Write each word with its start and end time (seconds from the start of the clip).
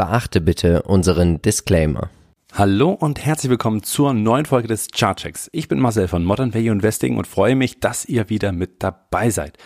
Beachte 0.00 0.40
bitte 0.40 0.80
unseren 0.84 1.42
Disclaimer. 1.42 2.08
Hallo 2.54 2.88
und 2.88 3.22
herzlich 3.22 3.50
willkommen 3.50 3.82
zur 3.82 4.14
neuen 4.14 4.46
Folge 4.46 4.66
des 4.66 4.88
Chartchecks. 4.88 5.50
Ich 5.52 5.68
bin 5.68 5.78
Marcel 5.78 6.08
von 6.08 6.24
Modern 6.24 6.54
Value 6.54 6.72
Investing 6.72 7.18
und 7.18 7.26
freue 7.26 7.54
mich, 7.54 7.80
dass 7.80 8.06
ihr 8.06 8.30
wieder 8.30 8.50
mit 8.50 8.82
dabei 8.82 9.28
seid. 9.28 9.58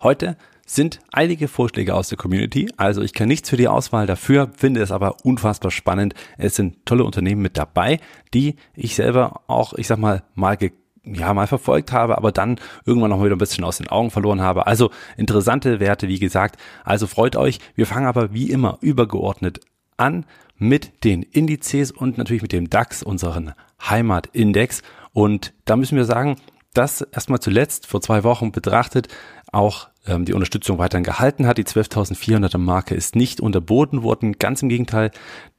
Heute 0.00 0.36
sind 0.64 1.00
einige 1.10 1.48
Vorschläge 1.48 1.96
aus 1.96 2.08
der 2.08 2.18
Community, 2.18 2.70
also 2.76 3.02
ich 3.02 3.12
kann 3.14 3.26
nichts 3.26 3.50
für 3.50 3.56
die 3.56 3.66
Auswahl 3.66 4.06
dafür, 4.06 4.52
finde 4.56 4.80
es 4.80 4.92
aber 4.92 5.16
unfassbar 5.24 5.72
spannend. 5.72 6.14
Es 6.38 6.54
sind 6.54 6.86
tolle 6.86 7.02
Unternehmen 7.02 7.42
mit 7.42 7.56
dabei, 7.56 7.98
die 8.32 8.54
ich 8.76 8.94
selber 8.94 9.40
auch, 9.48 9.72
ich 9.72 9.88
sag 9.88 9.98
mal, 9.98 10.22
mal 10.36 10.56
ja, 11.02 11.34
mal 11.34 11.48
verfolgt 11.48 11.90
habe, 11.90 12.16
aber 12.16 12.30
dann 12.30 12.60
irgendwann 12.84 13.10
noch 13.10 13.24
wieder 13.24 13.34
ein 13.34 13.38
bisschen 13.38 13.64
aus 13.64 13.78
den 13.78 13.88
Augen 13.88 14.12
verloren 14.12 14.40
habe. 14.40 14.68
Also 14.68 14.90
interessante 15.16 15.80
Werte, 15.80 16.06
wie 16.06 16.18
gesagt. 16.20 16.60
Also 16.84 17.06
freut 17.06 17.36
euch. 17.36 17.58
Wir 17.74 17.86
fangen 17.86 18.06
aber 18.06 18.32
wie 18.32 18.50
immer 18.50 18.78
übergeordnet 18.82 19.60
an 20.00 20.26
mit 20.56 21.04
den 21.04 21.22
Indizes 21.22 21.90
und 21.90 22.18
natürlich 22.18 22.42
mit 22.42 22.52
dem 22.52 22.68
DAX, 22.68 23.02
unseren 23.02 23.52
Heimatindex. 23.82 24.82
Und 25.12 25.54
da 25.64 25.76
müssen 25.76 25.96
wir 25.96 26.04
sagen, 26.04 26.36
dass 26.74 27.00
erstmal 27.00 27.40
zuletzt 27.40 27.86
vor 27.86 28.00
zwei 28.00 28.22
Wochen 28.24 28.52
betrachtet 28.52 29.08
auch 29.52 29.88
ähm, 30.06 30.24
die 30.24 30.32
Unterstützung 30.32 30.78
weiterhin 30.78 31.04
gehalten 31.04 31.46
hat. 31.46 31.58
Die 31.58 31.64
12.400er 31.64 32.58
Marke 32.58 32.94
ist 32.94 33.16
nicht 33.16 33.40
unterboten 33.40 34.02
worden. 34.02 34.38
Ganz 34.38 34.62
im 34.62 34.68
Gegenteil, 34.68 35.10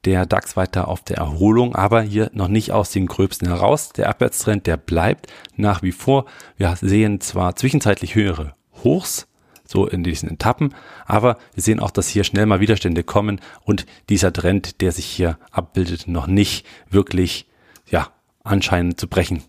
der 0.05 0.25
DAX 0.25 0.55
weiter 0.55 0.87
auf 0.87 1.01
der 1.03 1.17
Erholung, 1.17 1.75
aber 1.75 2.01
hier 2.01 2.29
noch 2.33 2.47
nicht 2.47 2.71
aus 2.71 2.91
den 2.91 3.07
Gröbsten 3.07 3.47
heraus. 3.47 3.89
Der 3.89 4.09
Abwärtstrend, 4.09 4.67
der 4.67 4.77
bleibt 4.77 5.27
nach 5.55 5.81
wie 5.81 5.91
vor. 5.91 6.25
Wir 6.57 6.75
sehen 6.79 7.19
zwar 7.19 7.55
zwischenzeitlich 7.55 8.15
höhere 8.15 8.55
Hochs, 8.83 9.27
so 9.71 9.87
in 9.87 10.03
diesen 10.03 10.29
Etappen. 10.29 10.75
Aber 11.05 11.37
wir 11.53 11.63
sehen 11.63 11.79
auch, 11.79 11.91
dass 11.91 12.07
hier 12.07 12.23
schnell 12.23 12.45
mal 12.45 12.59
Widerstände 12.59 13.03
kommen 13.03 13.39
und 13.63 13.85
dieser 14.09 14.31
Trend, 14.31 14.81
der 14.81 14.91
sich 14.91 15.05
hier 15.05 15.39
abbildet, 15.51 16.07
noch 16.07 16.27
nicht 16.27 16.65
wirklich, 16.89 17.47
ja, 17.89 18.09
anscheinend 18.43 18.99
zu 18.99 19.07
brechen 19.07 19.43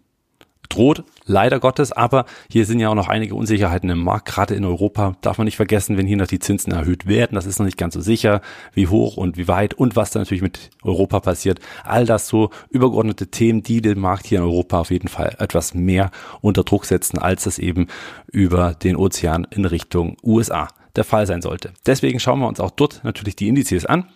droht, 0.72 1.04
leider 1.24 1.60
Gottes, 1.60 1.92
aber 1.92 2.24
hier 2.50 2.66
sind 2.66 2.80
ja 2.80 2.88
auch 2.88 2.94
noch 2.94 3.08
einige 3.08 3.34
Unsicherheiten 3.34 3.90
im 3.90 4.02
Markt, 4.02 4.26
gerade 4.26 4.54
in 4.54 4.64
Europa, 4.64 5.16
darf 5.20 5.38
man 5.38 5.44
nicht 5.44 5.56
vergessen, 5.56 5.96
wenn 5.96 6.06
hier 6.06 6.16
noch 6.16 6.26
die 6.26 6.38
Zinsen 6.38 6.72
erhöht 6.72 7.06
werden, 7.06 7.34
das 7.34 7.46
ist 7.46 7.58
noch 7.58 7.66
nicht 7.66 7.78
ganz 7.78 7.94
so 7.94 8.00
sicher, 8.00 8.40
wie 8.72 8.88
hoch 8.88 9.16
und 9.16 9.36
wie 9.36 9.48
weit 9.48 9.74
und 9.74 9.96
was 9.96 10.10
da 10.10 10.18
natürlich 10.18 10.42
mit 10.42 10.70
Europa 10.82 11.20
passiert. 11.20 11.60
All 11.84 12.06
das 12.06 12.28
so 12.28 12.50
übergeordnete 12.70 13.28
Themen, 13.28 13.62
die 13.62 13.80
den 13.82 13.98
Markt 13.98 14.26
hier 14.26 14.38
in 14.38 14.44
Europa 14.44 14.80
auf 14.80 14.90
jeden 14.90 15.08
Fall 15.08 15.36
etwas 15.38 15.74
mehr 15.74 16.10
unter 16.40 16.64
Druck 16.64 16.84
setzen, 16.86 17.18
als 17.18 17.46
es 17.46 17.58
eben 17.58 17.88
über 18.30 18.74
den 18.74 18.96
Ozean 18.96 19.46
in 19.50 19.64
Richtung 19.64 20.16
USA 20.22 20.68
der 20.96 21.04
Fall 21.04 21.26
sein 21.26 21.42
sollte. 21.42 21.72
Deswegen 21.86 22.20
schauen 22.20 22.40
wir 22.40 22.48
uns 22.48 22.60
auch 22.60 22.70
dort 22.70 23.02
natürlich 23.04 23.36
die 23.36 23.48
Indizes 23.48 23.86
an. 23.86 24.08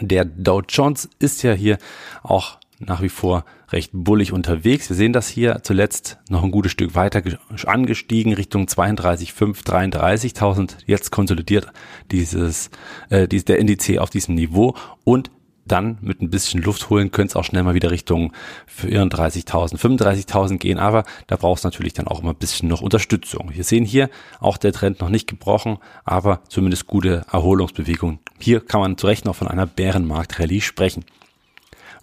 Der 0.00 0.24
Dow 0.24 0.62
Jones 0.68 1.08
ist 1.20 1.42
ja 1.42 1.52
hier 1.52 1.78
auch 2.22 2.58
nach 2.86 3.02
wie 3.02 3.08
vor 3.08 3.44
recht 3.70 3.90
bullig 3.92 4.32
unterwegs. 4.32 4.88
Wir 4.88 4.96
sehen 4.96 5.12
das 5.12 5.28
hier 5.28 5.60
zuletzt 5.62 6.18
noch 6.28 6.42
ein 6.42 6.50
gutes 6.50 6.72
Stück 6.72 6.94
weiter 6.94 7.22
angestiegen 7.66 8.34
Richtung 8.34 8.66
32,5, 8.66 9.64
33.000. 9.64 10.76
Jetzt 10.86 11.10
konsolidiert 11.10 11.68
dieses, 12.10 12.70
äh, 13.10 13.28
dies, 13.28 13.44
der 13.44 13.58
Indiz 13.58 13.84
auf 13.98 14.10
diesem 14.10 14.34
Niveau 14.34 14.74
und 15.04 15.30
dann 15.66 15.98
mit 16.00 16.20
ein 16.20 16.30
bisschen 16.30 16.62
Luft 16.62 16.90
holen 16.90 17.10
könnte 17.10 17.32
es 17.32 17.36
auch 17.36 17.44
schnell 17.44 17.62
mal 17.62 17.74
wieder 17.74 17.90
Richtung 17.90 18.32
34.000, 18.78 19.78
35.000 19.78 20.58
gehen, 20.58 20.78
aber 20.78 21.04
da 21.26 21.36
braucht 21.36 21.58
es 21.58 21.64
natürlich 21.64 21.94
dann 21.94 22.06
auch 22.06 22.20
immer 22.20 22.30
ein 22.32 22.36
bisschen 22.38 22.68
noch 22.68 22.80
Unterstützung. 22.80 23.50
Wir 23.52 23.64
sehen 23.64 23.84
hier 23.84 24.10
auch 24.40 24.56
der 24.56 24.72
Trend 24.72 25.00
noch 25.00 25.08
nicht 25.08 25.26
gebrochen, 25.26 25.78
aber 26.04 26.40
zumindest 26.48 26.86
gute 26.86 27.24
Erholungsbewegung. 27.32 28.18
Hier 28.38 28.60
kann 28.60 28.80
man 28.80 28.98
zu 28.98 29.06
Recht 29.06 29.24
noch 29.24 29.36
von 29.36 29.48
einer 29.48 29.66
Bärenmarkt-Rallye 29.66 30.60
sprechen. 30.60 31.04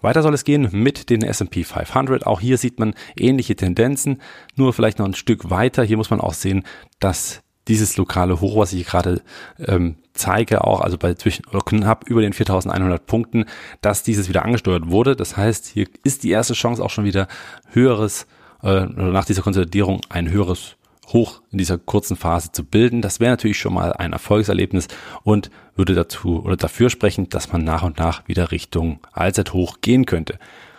Weiter 0.02 0.22
soll 0.22 0.34
es 0.34 0.44
gehen 0.44 0.68
mit 0.72 1.10
den 1.10 1.22
S&P 1.22 1.64
500. 1.64 2.26
Auch 2.26 2.40
hier 2.40 2.58
sieht 2.58 2.78
man 2.78 2.94
ähnliche 3.16 3.56
Tendenzen, 3.56 4.20
nur 4.56 4.72
vielleicht 4.72 4.98
noch 4.98 5.06
ein 5.06 5.14
Stück 5.14 5.50
weiter. 5.50 5.82
Hier 5.82 5.96
muss 5.96 6.10
man 6.10 6.20
auch 6.20 6.34
sehen, 6.34 6.64
dass 7.00 7.42
dieses 7.68 7.96
lokale 7.96 8.40
Hoch, 8.40 8.56
was 8.56 8.72
ich 8.72 8.86
gerade 8.86 9.22
ähm, 9.58 9.96
zeige, 10.14 10.64
auch 10.64 10.80
also 10.80 10.98
bei 10.98 11.14
zwischen 11.14 11.46
oder 11.46 11.60
knapp 11.60 12.08
über 12.08 12.20
den 12.20 12.32
4100 12.32 13.06
Punkten, 13.06 13.44
dass 13.80 14.02
dieses 14.02 14.28
wieder 14.28 14.44
angesteuert 14.44 14.90
wurde. 14.90 15.16
Das 15.16 15.36
heißt, 15.36 15.66
hier 15.66 15.86
ist 16.02 16.24
die 16.24 16.30
erste 16.30 16.54
Chance 16.54 16.82
auch 16.84 16.90
schon 16.90 17.04
wieder 17.04 17.28
höheres 17.70 18.26
äh, 18.62 18.86
nach 18.86 19.24
dieser 19.24 19.42
Konsolidierung 19.42 20.00
ein 20.08 20.30
höheres 20.30 20.76
hoch 21.12 21.42
in 21.50 21.58
dieser 21.58 21.78
kurzen 21.78 22.16
Phase 22.16 22.52
zu 22.52 22.64
bilden. 22.64 23.02
Das 23.02 23.20
wäre 23.20 23.32
natürlich 23.32 23.58
schon 23.58 23.74
mal 23.74 23.92
ein 23.92 24.12
Erfolgserlebnis 24.12 24.88
und 25.22 25.50
würde 25.74 25.94
dazu 25.94 26.42
oder 26.42 26.56
dafür 26.56 26.90
sprechen, 26.90 27.28
dass 27.28 27.52
man 27.52 27.64
nach 27.64 27.82
und 27.82 27.98
nach 27.98 28.26
wieder 28.28 28.50
Richtung 28.50 29.00
Allzeithoch 29.12 29.80
gehen 29.80 30.06
könnte. 30.06 30.38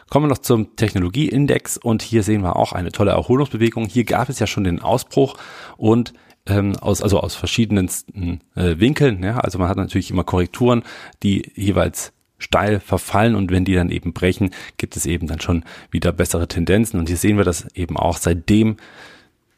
Kommen 0.09 0.25
wir 0.25 0.29
noch 0.29 0.39
zum 0.39 0.75
Technologieindex 0.75 1.77
und 1.77 2.03
hier 2.03 2.23
sehen 2.23 2.41
wir 2.41 2.55
auch 2.55 2.73
eine 2.73 2.91
tolle 2.91 3.11
Erholungsbewegung. 3.11 3.87
Hier 3.87 4.03
gab 4.03 4.29
es 4.29 4.39
ja 4.39 4.45
schon 4.47 4.63
den 4.63 4.81
Ausbruch 4.81 5.37
und 5.77 6.13
ähm, 6.45 6.75
aus, 6.75 7.01
also 7.01 7.19
aus 7.19 7.35
verschiedensten 7.35 8.41
äh, 8.55 8.75
Winkeln. 8.77 9.23
Ja, 9.23 9.37
also 9.37 9.59
man 9.59 9.69
hat 9.69 9.77
natürlich 9.77 10.11
immer 10.11 10.23
Korrekturen, 10.23 10.83
die 11.23 11.51
jeweils 11.55 12.13
steil 12.37 12.79
verfallen 12.79 13.35
und 13.35 13.51
wenn 13.51 13.65
die 13.65 13.73
dann 13.73 13.89
eben 13.89 14.13
brechen, 14.13 14.51
gibt 14.77 14.97
es 14.97 15.05
eben 15.05 15.27
dann 15.27 15.39
schon 15.39 15.63
wieder 15.91 16.11
bessere 16.11 16.47
Tendenzen. 16.47 16.99
Und 16.99 17.07
hier 17.07 17.17
sehen 17.17 17.37
wir 17.37 17.45
das 17.45 17.67
eben 17.73 17.97
auch 17.97 18.17
seitdem 18.17 18.75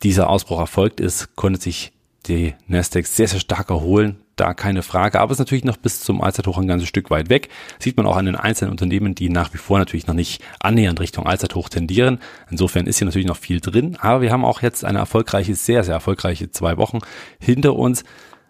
dieser 0.03 0.29
Ausbruch 0.29 0.59
erfolgt 0.59 0.99
ist, 0.99 1.35
konnte 1.35 1.61
sich 1.61 1.91
die 2.27 2.55
Nasdaq 2.67 3.05
sehr, 3.07 3.27
sehr 3.27 3.39
stark 3.39 3.69
erholen. 3.69 4.17
Da 4.35 4.53
keine 4.53 4.83
Frage. 4.83 5.21
Aber 5.21 5.31
es 5.31 5.37
ist 5.37 5.45
natürlich 5.45 5.63
noch 5.63 5.77
bis 5.77 6.01
zum 6.01 6.21
Allzeithoch 6.21 6.57
ein 6.57 6.67
ganzes 6.67 6.89
Stück 6.89 7.09
weit 7.09 7.29
weg. 7.29 7.49
Sieht 7.79 7.95
man 7.95 8.05
auch 8.05 8.17
an 8.17 8.25
den 8.25 8.35
einzelnen 8.35 8.71
Unternehmen, 8.71 9.15
die 9.15 9.29
nach 9.29 9.53
wie 9.53 9.57
vor 9.57 9.79
natürlich 9.79 10.07
noch 10.07 10.13
nicht 10.13 10.43
annähernd 10.59 10.99
Richtung 10.99 11.25
Allzeithoch 11.25 11.69
tendieren. 11.69 12.19
Insofern 12.49 12.85
ist 12.85 12.97
hier 12.97 13.05
natürlich 13.05 13.27
noch 13.27 13.37
viel 13.37 13.61
drin. 13.61 13.97
Aber 14.01 14.21
wir 14.21 14.31
haben 14.31 14.43
auch 14.43 14.61
jetzt 14.61 14.83
eine 14.83 14.99
erfolgreiche, 14.99 15.55
sehr, 15.55 15.85
sehr 15.85 15.93
erfolgreiche 15.93 16.51
zwei 16.51 16.75
Wochen 16.75 16.99
hinter 17.39 17.75
uns. 17.75 18.03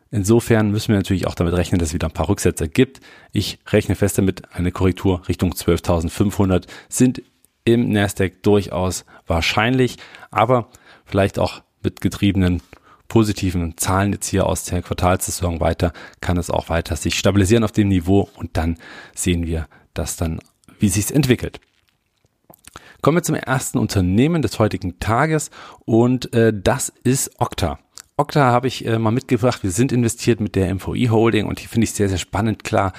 Insofern 0.10 0.72
müssen 0.72 0.90
wir 0.90 0.96
natürlich 0.96 1.28
auch 1.28 1.36
damit 1.36 1.54
rechnen, 1.54 1.78
dass 1.78 1.90
es 1.90 1.94
wieder 1.94 2.08
ein 2.08 2.14
paar 2.14 2.30
Rücksetzer 2.30 2.68
gibt. 2.68 3.02
Ich 3.32 3.60
rechne 3.68 3.96
fest 3.96 4.18
damit, 4.18 4.44
eine 4.54 4.72
Korrektur 4.72 5.28
Richtung 5.28 5.54
12.500 5.54 6.66
sind 6.90 7.22
im 7.66 7.92
Nasdaq 7.92 8.42
durchaus 8.42 9.06
wahrscheinlich. 9.28 9.98
Aber 10.32 10.70
vielleicht 11.06 11.40
auch 11.40 11.62
mit 11.84 12.02
getriebenen 12.02 12.62
positiven 13.08 13.78
Zahlen 13.78 14.14
jetzt 14.14 14.28
hier 14.28 14.48
aus 14.48 14.64
der 14.64 14.82
Quartalssaison 14.82 15.60
weiter, 15.60 15.94
kann 16.22 16.38
es 16.38 16.50
auch 16.50 16.70
weiter 16.70 16.96
sich 16.96 17.18
stabilisieren 17.18 17.64
auf 17.64 17.72
dem 17.72 17.88
Niveau 17.88 18.30
und 18.36 18.58
dann 18.58 18.78
sehen 19.14 19.46
wir 19.46 19.68
das 19.94 20.18
dann, 20.18 20.40
wie 20.80 20.90
sich 20.90 21.14
entwickelt. 21.14 21.60
Kommen 23.02 23.18
wir 23.18 23.24
zum 23.24 23.36
ersten 23.36 23.78
Unternehmen 23.78 24.42
des 24.42 24.58
heutigen 24.58 25.00
Tages 25.00 25.52
und 25.86 26.34
äh, 26.34 26.52
das 26.56 26.92
ist 27.04 27.40
Okta. 27.40 27.78
Okta 28.18 28.46
habe 28.46 28.68
ich 28.68 28.86
äh, 28.86 28.98
mal 28.98 29.12
mitgebracht. 29.12 29.62
Wir 29.62 29.72
sind 29.72 29.92
investiert 29.92 30.40
mit 30.40 30.56
der 30.56 30.74
MVI 30.74 31.08
Holding 31.12 31.46
und 31.46 31.60
hier 31.60 31.70
finde 31.70 31.86
ich 31.86 31.92
sehr, 31.92 32.10
sehr 32.10 32.18
spannend. 32.18 32.64
Klar, 32.64 32.94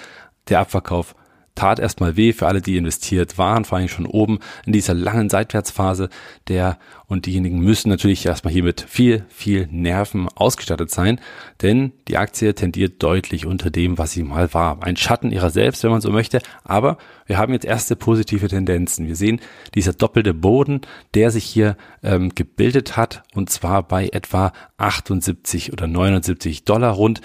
der 0.48 0.60
Abverkauf 0.60 1.16
tat 1.56 1.80
erstmal 1.80 2.16
weh 2.16 2.32
für 2.32 2.46
alle, 2.46 2.60
die 2.60 2.76
investiert 2.76 3.38
waren, 3.38 3.64
vor 3.64 3.78
allem 3.78 3.88
schon 3.88 4.06
oben 4.06 4.38
in 4.64 4.72
dieser 4.72 4.94
langen 4.94 5.28
Seitwärtsphase. 5.28 6.08
Der 6.46 6.78
und 7.08 7.26
diejenigen 7.26 7.60
müssen 7.60 7.88
natürlich 7.88 8.26
erstmal 8.26 8.52
hier 8.52 8.64
mit 8.64 8.84
viel, 8.88 9.24
viel 9.28 9.68
Nerven 9.70 10.28
ausgestattet 10.34 10.90
sein, 10.90 11.20
denn 11.62 11.92
die 12.08 12.16
Aktie 12.16 12.54
tendiert 12.54 13.02
deutlich 13.02 13.46
unter 13.46 13.70
dem, 13.70 13.96
was 13.96 14.12
sie 14.12 14.22
mal 14.22 14.52
war. 14.54 14.82
Ein 14.82 14.96
Schatten 14.96 15.30
ihrer 15.30 15.50
selbst, 15.50 15.82
wenn 15.84 15.90
man 15.90 16.00
so 16.00 16.10
möchte, 16.10 16.40
aber 16.64 16.98
wir 17.26 17.38
haben 17.38 17.52
jetzt 17.52 17.64
erste 17.64 17.96
positive 17.96 18.48
Tendenzen. 18.48 19.06
Wir 19.06 19.16
sehen 19.16 19.40
dieser 19.74 19.92
doppelte 19.92 20.34
Boden, 20.34 20.80
der 21.14 21.30
sich 21.30 21.44
hier 21.44 21.76
ähm, 22.02 22.34
gebildet 22.34 22.96
hat 22.96 23.22
und 23.34 23.50
zwar 23.50 23.82
bei 23.82 24.08
etwa 24.08 24.52
78 24.76 25.72
oder 25.72 25.86
79 25.86 26.64
Dollar 26.64 26.92
rund. 26.92 27.20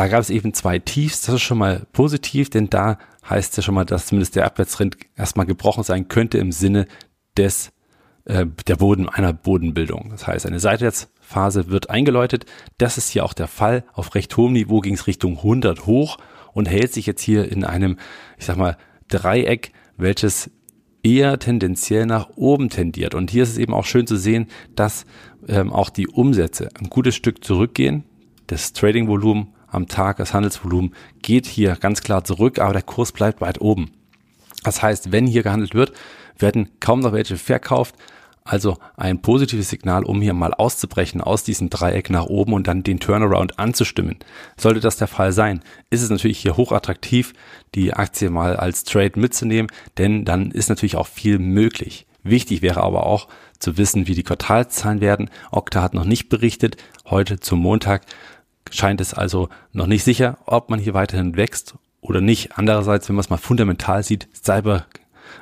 Da 0.00 0.08
gab 0.08 0.22
es 0.22 0.30
eben 0.30 0.54
zwei 0.54 0.78
Tiefs, 0.78 1.20
das 1.20 1.34
ist 1.34 1.42
schon 1.42 1.58
mal 1.58 1.86
positiv, 1.92 2.48
denn 2.48 2.70
da 2.70 2.96
heißt 3.28 3.58
ja 3.58 3.62
schon 3.62 3.74
mal, 3.74 3.84
dass 3.84 4.06
zumindest 4.06 4.34
der 4.34 4.46
Abwärtstrend 4.46 4.96
erstmal 5.14 5.44
gebrochen 5.44 5.84
sein 5.84 6.08
könnte 6.08 6.38
im 6.38 6.52
Sinne 6.52 6.86
des 7.36 7.70
äh, 8.24 8.46
der 8.66 8.76
Boden 8.76 9.10
einer 9.10 9.34
Bodenbildung. 9.34 10.08
Das 10.10 10.26
heißt, 10.26 10.46
eine 10.46 10.58
Seitwärtsphase 10.58 11.68
wird 11.68 11.90
eingeläutet. 11.90 12.46
Das 12.78 12.96
ist 12.96 13.10
hier 13.10 13.26
auch 13.26 13.34
der 13.34 13.46
Fall. 13.46 13.84
Auf 13.92 14.14
recht 14.14 14.34
hohem 14.38 14.54
Niveau 14.54 14.80
ging 14.80 14.94
es 14.94 15.06
Richtung 15.06 15.36
100 15.36 15.84
hoch 15.84 16.16
und 16.54 16.66
hält 16.66 16.94
sich 16.94 17.04
jetzt 17.04 17.20
hier 17.20 17.52
in 17.52 17.62
einem, 17.62 17.98
ich 18.38 18.46
sag 18.46 18.56
mal, 18.56 18.78
Dreieck, 19.08 19.74
welches 19.98 20.50
eher 21.02 21.38
tendenziell 21.38 22.06
nach 22.06 22.30
oben 22.36 22.70
tendiert. 22.70 23.14
Und 23.14 23.30
hier 23.30 23.42
ist 23.42 23.50
es 23.50 23.58
eben 23.58 23.74
auch 23.74 23.84
schön 23.84 24.06
zu 24.06 24.16
sehen, 24.16 24.46
dass 24.74 25.04
ähm, 25.46 25.70
auch 25.70 25.90
die 25.90 26.08
Umsätze 26.08 26.70
ein 26.80 26.88
gutes 26.88 27.14
Stück 27.14 27.44
zurückgehen. 27.44 28.04
Das 28.46 28.72
Trading-Volumen 28.72 29.48
am 29.70 29.88
Tag, 29.88 30.18
das 30.18 30.34
Handelsvolumen 30.34 30.94
geht 31.22 31.46
hier 31.46 31.76
ganz 31.76 32.02
klar 32.02 32.24
zurück, 32.24 32.58
aber 32.58 32.72
der 32.72 32.82
Kurs 32.82 33.12
bleibt 33.12 33.40
weit 33.40 33.60
oben. 33.60 33.90
Das 34.64 34.82
heißt, 34.82 35.12
wenn 35.12 35.26
hier 35.26 35.42
gehandelt 35.42 35.74
wird, 35.74 35.92
werden 36.38 36.68
kaum 36.80 37.00
noch 37.00 37.12
welche 37.12 37.36
verkauft. 37.36 37.94
Also 38.42 38.78
ein 38.96 39.22
positives 39.22 39.68
Signal, 39.68 40.02
um 40.02 40.20
hier 40.22 40.32
mal 40.32 40.54
auszubrechen 40.54 41.20
aus 41.20 41.44
diesem 41.44 41.70
Dreieck 41.70 42.10
nach 42.10 42.24
oben 42.24 42.54
und 42.54 42.66
dann 42.66 42.82
den 42.82 42.98
Turnaround 42.98 43.58
anzustimmen. 43.58 44.16
Sollte 44.56 44.80
das 44.80 44.96
der 44.96 45.08
Fall 45.08 45.32
sein, 45.32 45.62
ist 45.90 46.02
es 46.02 46.10
natürlich 46.10 46.38
hier 46.38 46.56
hochattraktiv, 46.56 47.34
die 47.74 47.92
Aktie 47.92 48.30
mal 48.30 48.56
als 48.56 48.84
Trade 48.84 49.20
mitzunehmen, 49.20 49.70
denn 49.98 50.24
dann 50.24 50.50
ist 50.50 50.68
natürlich 50.68 50.96
auch 50.96 51.06
viel 51.06 51.38
möglich. 51.38 52.06
Wichtig 52.22 52.62
wäre 52.62 52.82
aber 52.82 53.06
auch 53.06 53.28
zu 53.58 53.76
wissen, 53.76 54.06
wie 54.06 54.14
die 54.14 54.22
Quartalszahlen 54.22 55.00
werden. 55.00 55.30
Okta 55.52 55.82
hat 55.82 55.94
noch 55.94 56.04
nicht 56.04 56.28
berichtet. 56.28 56.76
Heute 57.08 57.40
zum 57.40 57.60
Montag 57.60 58.02
scheint 58.70 59.00
es 59.00 59.14
also 59.14 59.48
noch 59.72 59.86
nicht 59.86 60.04
sicher, 60.04 60.38
ob 60.46 60.70
man 60.70 60.78
hier 60.78 60.94
weiterhin 60.94 61.36
wächst 61.36 61.74
oder 62.00 62.20
nicht. 62.20 62.56
Andererseits, 62.56 63.08
wenn 63.08 63.16
man 63.16 63.20
es 63.20 63.30
mal 63.30 63.36
fundamental 63.36 64.02
sieht, 64.02 64.28
Cyber 64.32 64.86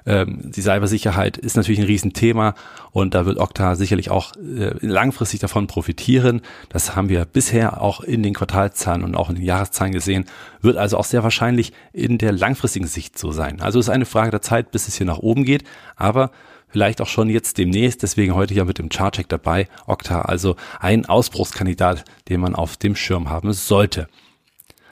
ähm, 0.07 0.39
die 0.43 0.63
Cybersicherheit 0.63 1.37
ist 1.37 1.57
natürlich 1.57 1.81
ein 1.81 1.87
Riesenthema 1.87 2.55
und 2.93 3.15
da 3.15 3.27
wird 3.27 3.39
Okta 3.39 3.75
sicherlich 3.75 4.11
auch 4.11 4.35
äh, 4.37 4.75
langfristig 4.81 5.41
davon 5.41 5.67
profitieren. 5.67 6.43
Das 6.69 6.97
haben 6.97 7.09
wir 7.09 7.25
bisher 7.25 7.81
auch 7.83 8.01
in 8.01 8.23
den 8.23 8.35
Quartalzahlen 8.35 9.05
und 9.05 9.15
auch 9.15 9.29
in 9.29 9.37
den 9.37 9.45
Jahreszahlen 9.45 9.93
gesehen. 9.93 10.25
Wird 10.61 10.77
also 10.77 10.97
auch 10.97 11.05
sehr 11.05 11.23
wahrscheinlich 11.23 11.73
in 11.93 12.19
der 12.19 12.33
langfristigen 12.33 12.87
Sicht 12.87 13.19
so 13.19 13.33
sein. 13.33 13.61
Also 13.61 13.79
es 13.79 13.87
ist 13.87 13.91
eine 13.91 14.07
Frage 14.07 14.31
der 14.31 14.43
Zeit, 14.43 14.71
bis 14.71 14.89
es 14.89 14.97
hier 14.97 15.07
nach 15.07 15.19
oben 15.19 15.45
geht. 15.45 15.65
Aber 15.97 16.31
vielleicht 16.69 17.01
auch 17.01 17.07
schon 17.07 17.29
jetzt 17.29 17.59
demnächst, 17.59 18.03
deswegen 18.03 18.35
heute 18.35 18.55
ja 18.55 18.65
mit 18.65 18.79
dem 18.79 18.89
Chartcheck 18.89 19.29
dabei, 19.29 19.69
Okta, 19.87 20.23
also 20.23 20.57
ein 20.81 21.07
Ausbruchskandidat, 21.07 22.05
den 22.29 22.41
man 22.41 22.55
auf 22.55 22.77
dem 22.77 22.95
Schirm 22.97 23.31
haben 23.31 23.53
sollte. 23.53 24.09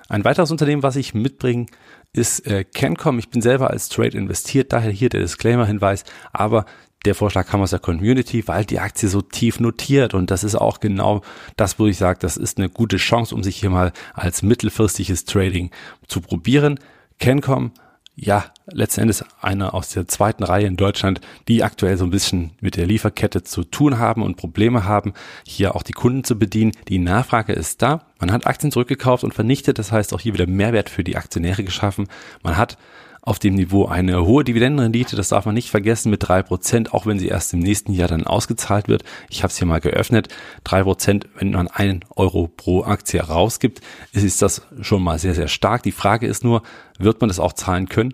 Ein 0.08 0.25
weiteres 0.25 0.50
Unternehmen, 0.50 0.82
was 0.82 0.96
ich 0.96 1.14
mitbringen 1.14 1.67
ist 2.12 2.46
äh, 2.46 2.64
Cancom. 2.64 3.19
Ich 3.19 3.28
bin 3.28 3.43
selber 3.43 3.70
als 3.70 3.88
Trade 3.88 4.17
investiert, 4.17 4.73
daher 4.73 4.90
hier 4.90 5.08
der 5.08 5.20
Disclaimer-Hinweis, 5.20 6.05
aber 6.32 6.64
der 7.05 7.14
Vorschlag 7.14 7.46
kam 7.46 7.61
aus 7.61 7.70
der 7.70 7.79
Community, 7.79 8.49
weil 8.49 8.64
die 8.64 8.81
Aktie 8.81 9.08
so 9.08 9.22
tief 9.22 9.61
notiert 9.61 10.14
und 10.14 10.31
das 10.31 10.43
ist 10.43 10.56
auch 10.56 10.81
genau 10.81 11.22
das, 11.56 11.79
wo 11.79 11.87
ich 11.87 11.99
sage, 11.99 12.19
das 12.20 12.37
ist 12.37 12.58
eine 12.58 12.69
gute 12.69 12.96
Chance, 12.96 13.34
um 13.34 13.44
sich 13.44 13.56
hier 13.56 13.70
mal 13.70 13.93
als 14.14 14.43
mittelfristiges 14.43 15.25
Trading 15.25 15.70
zu 16.08 16.20
probieren. 16.20 16.81
Cancom 17.19 17.72
ja, 18.19 18.47
letzten 18.67 19.03
Endes 19.03 19.25
einer 19.43 19.75
aus 19.75 19.91
der 19.91 20.09
zweiten 20.09 20.43
Reihe 20.43 20.67
in 20.67 20.77
Deutschland, 20.77 21.21
die 21.49 21.63
aktuell 21.63 21.99
so 21.99 22.05
ein 22.05 22.11
bisschen 22.11 22.53
mit 22.61 22.77
der 22.77 22.87
Lieferkette 22.87 23.45
zu 23.45 23.63
tun 23.63 23.99
haben 23.99 24.23
und 24.23 24.37
Probleme 24.37 24.85
haben, 24.85 25.13
hier 25.47 25.77
auch 25.77 25.83
die 25.83 25.93
Kunden 25.93 26.25
zu 26.25 26.39
bedienen. 26.39 26.73
Die 26.89 26.99
Nachfrage 26.99 27.53
ist 27.53 27.83
da. 27.83 28.07
Man 28.19 28.33
hat 28.33 28.47
Aktien 28.47 28.73
zurückgekauft 28.73 29.23
und 29.23 29.35
vernichtet. 29.35 29.79
Das 29.79 29.93
heißt 29.93 30.15
auch 30.15 30.21
hier 30.21 30.33
wieder 30.33 30.47
Mehrwert 30.47 30.89
für 30.89 31.05
die 31.05 31.17
Aktionäre 31.17 31.63
geschaffen. 31.63 32.09
Man 32.43 32.57
hat 32.57 32.79
auf 33.26 33.40
dem 33.40 33.55
Niveau 33.56 33.87
eine 33.87 34.25
hohe 34.25 34.44
Dividendenrendite, 34.44 35.17
das 35.17 35.31
darf 35.31 35.46
man 35.46 35.55
nicht 35.55 35.69
vergessen, 35.69 36.11
mit 36.11 36.26
drei 36.26 36.43
Prozent, 36.44 36.94
auch 36.94 37.06
wenn 37.06 37.19
sie 37.19 37.26
erst 37.26 37.52
im 37.52 37.58
nächsten 37.58 37.93
Jahr 37.93 38.06
dann 38.06 38.25
ausgezahlt 38.25 38.87
wird. 38.87 39.02
Ich 39.28 39.43
habe 39.43 39.50
es 39.50 39.58
hier 39.58 39.67
mal 39.67 39.81
geöffnet. 39.81 40.28
drei 40.62 40.84
Prozent, 40.84 41.28
wenn 41.37 41.50
man 41.50 41.67
einen 41.67 42.05
Euro 42.14 42.46
pro 42.46 42.84
Aktie 42.84 43.20
rausgibt, 43.20 43.81
ist 44.12 44.43
das 44.43 44.62
schon 44.81 45.02
mal 45.02 45.19
sehr, 45.19 45.34
sehr 45.34 45.49
stark. 45.49 45.82
Die 45.82 45.93
Frage 45.93 46.28
ist 46.28 46.44
nur, 46.44 46.62
wird 47.00 47.20
man 47.20 47.26
das 47.26 47.40
auch 47.40 47.52
zahlen 47.52 47.88
können? 47.88 48.12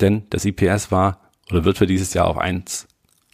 Denn 0.00 0.22
das 0.30 0.44
IPS 0.44 0.92
war 0.92 1.18
oder 1.50 1.64
wird 1.64 1.78
für 1.78 1.86
dieses 1.86 2.14
Jahr 2.14 2.28
auf 2.28 2.38
1 2.38 2.86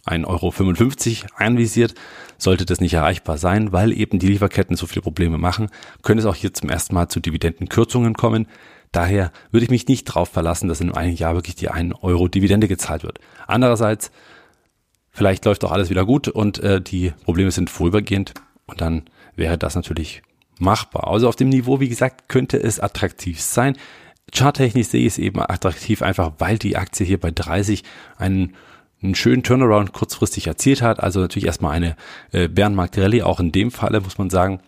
1,55 0.05 1.23
Euro 1.23 1.33
einvisiert. 1.35 1.93
Sollte 2.37 2.65
das 2.65 2.81
nicht 2.81 2.93
erreichbar 2.93 3.37
sein, 3.37 3.71
weil 3.71 3.93
eben 3.93 4.17
die 4.17 4.27
Lieferketten 4.27 4.75
so 4.75 4.87
viele 4.87 5.01
Probleme 5.03 5.37
machen, 5.37 5.69
könnte 6.01 6.21
es 6.21 6.25
auch 6.25 6.35
hier 6.35 6.53
zum 6.53 6.69
ersten 6.69 6.95
Mal 6.95 7.09
zu 7.09 7.19
Dividendenkürzungen 7.19 8.15
kommen. 8.15 8.47
Daher 8.91 9.31
würde 9.51 9.63
ich 9.65 9.69
mich 9.69 9.87
nicht 9.87 10.09
darauf 10.09 10.29
verlassen, 10.29 10.67
dass 10.67 10.81
in 10.81 10.91
einem 10.91 11.15
Jahr 11.15 11.35
wirklich 11.35 11.55
die 11.55 11.69
1 11.69 11.95
Euro 12.01 12.27
Dividende 12.27 12.67
gezahlt 12.67 13.03
wird. 13.03 13.19
Andererseits, 13.47 14.11
vielleicht 15.11 15.45
läuft 15.45 15.63
doch 15.63 15.71
alles 15.71 15.89
wieder 15.89 16.05
gut 16.05 16.27
und 16.27 16.59
äh, 16.59 16.81
die 16.81 17.13
Probleme 17.23 17.51
sind 17.51 17.69
vorübergehend 17.69 18.33
und 18.65 18.81
dann 18.81 19.03
wäre 19.35 19.57
das 19.57 19.75
natürlich 19.75 20.23
machbar. 20.59 21.07
Also 21.07 21.29
auf 21.29 21.35
dem 21.35 21.49
Niveau, 21.49 21.79
wie 21.79 21.89
gesagt, 21.89 22.29
könnte 22.29 22.57
es 22.61 22.79
attraktiv 22.79 23.41
sein. 23.41 23.77
Charttechnisch 24.33 24.87
sehe 24.87 25.01
ich 25.01 25.13
es 25.13 25.17
eben 25.17 25.39
attraktiv, 25.39 26.01
einfach 26.01 26.33
weil 26.39 26.57
die 26.57 26.77
Aktie 26.77 27.05
hier 27.05 27.19
bei 27.19 27.31
30 27.31 27.83
einen 28.17 28.55
einen 29.01 29.15
schönen 29.15 29.43
Turnaround 29.43 29.93
kurzfristig 29.93 30.47
erzielt 30.47 30.81
hat. 30.81 30.99
Also 30.99 31.19
natürlich 31.19 31.45
erstmal 31.45 31.73
eine 31.73 31.95
äh, 32.31 32.47
Bärenmarkt-Rallye, 32.47 33.23
auch 33.23 33.39
in 33.39 33.51
dem 33.51 33.71
Falle 33.71 34.01
muss 34.01 34.17
man 34.17 34.29
sagen. 34.29 34.59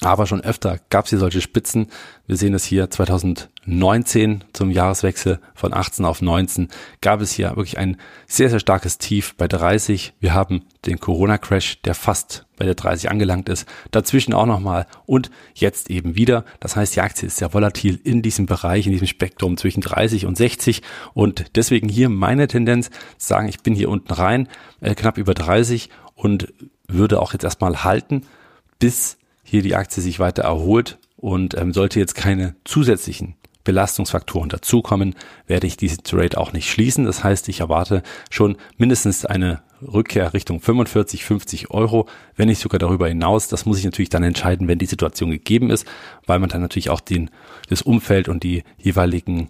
Aber 0.00 0.26
schon 0.26 0.42
öfter 0.42 0.78
gab 0.90 1.06
es 1.06 1.10
hier 1.10 1.18
solche 1.18 1.40
Spitzen. 1.40 1.88
Wir 2.26 2.36
sehen 2.36 2.54
es 2.54 2.64
hier 2.64 2.88
2019 2.88 4.44
zum 4.52 4.70
Jahreswechsel 4.70 5.40
von 5.54 5.74
18 5.74 6.04
auf 6.04 6.22
19 6.22 6.68
gab 7.00 7.20
es 7.20 7.32
hier 7.32 7.48
wirklich 7.56 7.78
ein 7.78 7.96
sehr, 8.26 8.48
sehr 8.48 8.60
starkes 8.60 8.98
Tief 8.98 9.34
bei 9.36 9.48
30. 9.48 10.14
Wir 10.20 10.34
haben 10.34 10.62
den 10.86 11.00
Corona-Crash, 11.00 11.82
der 11.82 11.96
fast 11.96 12.46
bei 12.56 12.64
der 12.64 12.76
30 12.76 13.10
angelangt 13.10 13.48
ist. 13.48 13.68
Dazwischen 13.90 14.34
auch 14.34 14.46
nochmal 14.46 14.86
und 15.06 15.30
jetzt 15.54 15.90
eben 15.90 16.14
wieder. 16.14 16.44
Das 16.60 16.76
heißt, 16.76 16.94
die 16.94 17.00
Aktie 17.00 17.26
ist 17.26 17.38
sehr 17.38 17.52
volatil 17.52 18.00
in 18.04 18.22
diesem 18.22 18.46
Bereich, 18.46 18.86
in 18.86 18.92
diesem 18.92 19.08
Spektrum 19.08 19.56
zwischen 19.56 19.80
30 19.80 20.26
und 20.26 20.36
60. 20.36 20.82
Und 21.12 21.56
deswegen 21.56 21.88
hier 21.88 22.08
meine 22.08 22.46
Tendenz 22.46 22.90
sagen, 23.16 23.48
ich 23.48 23.62
bin 23.62 23.74
hier 23.74 23.88
unten 23.88 24.12
rein, 24.12 24.48
äh, 24.80 24.94
knapp 24.94 25.18
über 25.18 25.34
30 25.34 25.90
und 26.14 26.52
würde 26.86 27.20
auch 27.20 27.32
jetzt 27.32 27.44
erstmal 27.44 27.82
halten, 27.82 28.22
bis 28.78 29.18
hier 29.48 29.62
die 29.62 29.74
Aktie 29.74 30.02
sich 30.02 30.20
weiter 30.20 30.42
erholt 30.42 30.98
und 31.16 31.56
ähm, 31.56 31.72
sollte 31.72 31.98
jetzt 31.98 32.14
keine 32.14 32.54
zusätzlichen 32.64 33.34
Belastungsfaktoren 33.64 34.48
dazukommen, 34.48 35.14
werde 35.46 35.66
ich 35.66 35.76
diese 35.76 36.02
Trade 36.02 36.38
auch 36.38 36.52
nicht 36.52 36.70
schließen. 36.70 37.04
Das 37.04 37.24
heißt, 37.24 37.48
ich 37.48 37.60
erwarte 37.60 38.02
schon 38.30 38.56
mindestens 38.76 39.24
eine 39.26 39.62
Rückkehr 39.82 40.32
Richtung 40.32 40.60
45, 40.60 41.24
50 41.24 41.70
Euro, 41.70 42.08
wenn 42.36 42.48
nicht 42.48 42.60
sogar 42.60 42.78
darüber 42.78 43.08
hinaus. 43.08 43.48
Das 43.48 43.66
muss 43.66 43.78
ich 43.78 43.84
natürlich 43.84 44.08
dann 44.08 44.22
entscheiden, 44.22 44.68
wenn 44.68 44.78
die 44.78 44.86
Situation 44.86 45.30
gegeben 45.30 45.70
ist, 45.70 45.86
weil 46.26 46.38
man 46.38 46.48
dann 46.48 46.62
natürlich 46.62 46.90
auch 46.90 47.00
den, 47.00 47.30
das 47.68 47.82
Umfeld 47.82 48.28
und 48.28 48.42
die 48.42 48.64
jeweiligen 48.78 49.48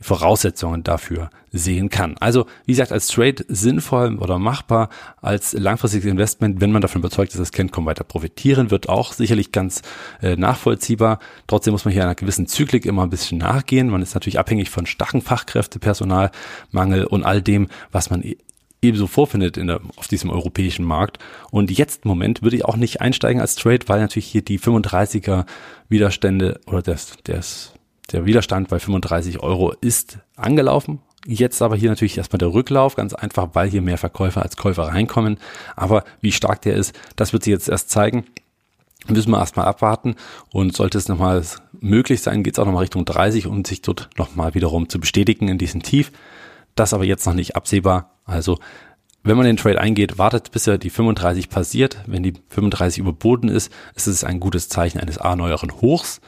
Voraussetzungen 0.00 0.82
dafür 0.82 1.30
sehen 1.52 1.90
kann. 1.90 2.16
Also, 2.20 2.46
wie 2.64 2.72
gesagt, 2.72 2.90
als 2.90 3.08
Trade 3.08 3.44
sinnvoll 3.48 4.16
oder 4.18 4.38
machbar, 4.38 4.88
als 5.20 5.52
langfristiges 5.52 6.10
Investment, 6.10 6.60
wenn 6.60 6.72
man 6.72 6.80
davon 6.80 7.00
überzeugt 7.00 7.32
ist, 7.32 7.38
dass 7.38 7.52
Kencom 7.52 7.86
weiter 7.86 8.04
profitieren 8.04 8.70
wird, 8.70 8.88
auch 8.88 9.12
sicherlich 9.12 9.52
ganz 9.52 9.82
äh, 10.22 10.36
nachvollziehbar. 10.36 11.18
Trotzdem 11.46 11.72
muss 11.72 11.84
man 11.84 11.92
hier 11.92 12.02
einer 12.02 12.14
gewissen 12.14 12.46
Zyklik 12.46 12.86
immer 12.86 13.02
ein 13.02 13.10
bisschen 13.10 13.38
nachgehen. 13.38 13.88
Man 13.88 14.00
ist 14.00 14.14
natürlich 14.14 14.38
abhängig 14.38 14.70
von 14.70 14.86
starken 14.86 15.20
Fachkräfte, 15.20 15.78
Personalmangel 15.78 17.04
und 17.04 17.24
all 17.24 17.42
dem, 17.42 17.68
was 17.92 18.08
man 18.08 18.22
e-, 18.22 18.38
ebenso 18.80 19.06
vorfindet 19.06 19.58
in 19.58 19.66
der, 19.66 19.80
auf 19.96 20.08
diesem 20.08 20.30
europäischen 20.30 20.84
Markt. 20.84 21.18
Und 21.50 21.70
jetzt 21.70 22.04
im 22.04 22.08
Moment 22.08 22.42
würde 22.42 22.56
ich 22.56 22.64
auch 22.64 22.76
nicht 22.76 23.00
einsteigen 23.02 23.40
als 23.40 23.56
Trade, 23.56 23.86
weil 23.86 24.00
natürlich 24.00 24.26
hier 24.26 24.42
die 24.42 24.58
35er 24.58 25.44
Widerstände 25.88 26.60
oder 26.66 26.80
das, 26.80 27.16
das 27.24 27.74
der 28.12 28.26
Widerstand 28.26 28.68
bei 28.68 28.78
35 28.78 29.40
Euro 29.40 29.72
ist 29.80 30.18
angelaufen. 30.36 31.00
Jetzt 31.26 31.60
aber 31.60 31.76
hier 31.76 31.90
natürlich 31.90 32.16
erstmal 32.16 32.38
der 32.38 32.52
Rücklauf, 32.52 32.96
ganz 32.96 33.14
einfach, 33.14 33.48
weil 33.52 33.68
hier 33.68 33.82
mehr 33.82 33.98
Verkäufer 33.98 34.42
als 34.42 34.56
Käufer 34.56 34.84
reinkommen. 34.84 35.38
Aber 35.76 36.04
wie 36.20 36.32
stark 36.32 36.62
der 36.62 36.74
ist, 36.74 36.98
das 37.16 37.32
wird 37.32 37.44
sich 37.44 37.52
jetzt 37.52 37.68
erst 37.68 37.90
zeigen. 37.90 38.24
Müssen 39.06 39.30
wir 39.30 39.38
erstmal 39.38 39.66
abwarten 39.66 40.16
und 40.50 40.76
sollte 40.76 40.98
es 40.98 41.08
nochmal 41.08 41.42
möglich 41.72 42.22
sein, 42.22 42.42
geht 42.42 42.54
es 42.54 42.58
auch 42.58 42.66
nochmal 42.66 42.82
Richtung 42.82 43.04
30, 43.04 43.46
um 43.46 43.64
sich 43.64 43.82
dort 43.82 44.10
nochmal 44.18 44.54
wiederum 44.54 44.88
zu 44.88 45.00
bestätigen 45.00 45.48
in 45.48 45.58
diesem 45.58 45.82
Tief. 45.82 46.12
Das 46.74 46.92
aber 46.92 47.04
jetzt 47.04 47.26
noch 47.26 47.34
nicht 47.34 47.56
absehbar. 47.56 48.14
Also 48.24 48.58
wenn 49.22 49.36
man 49.36 49.46
den 49.46 49.56
Trade 49.56 49.80
eingeht, 49.80 50.18
wartet 50.18 50.50
bis 50.50 50.66
er 50.66 50.78
die 50.78 50.90
35 50.90 51.48
passiert. 51.50 51.98
Wenn 52.06 52.22
die 52.22 52.34
35 52.48 52.98
überboten 52.98 53.48
ist, 53.48 53.72
ist 53.94 54.06
es 54.06 54.24
ein 54.24 54.40
gutes 54.40 54.68
Zeichen 54.68 55.00
eines 55.00 55.18
A-neueren 55.18 55.80
Hochs 55.80 56.20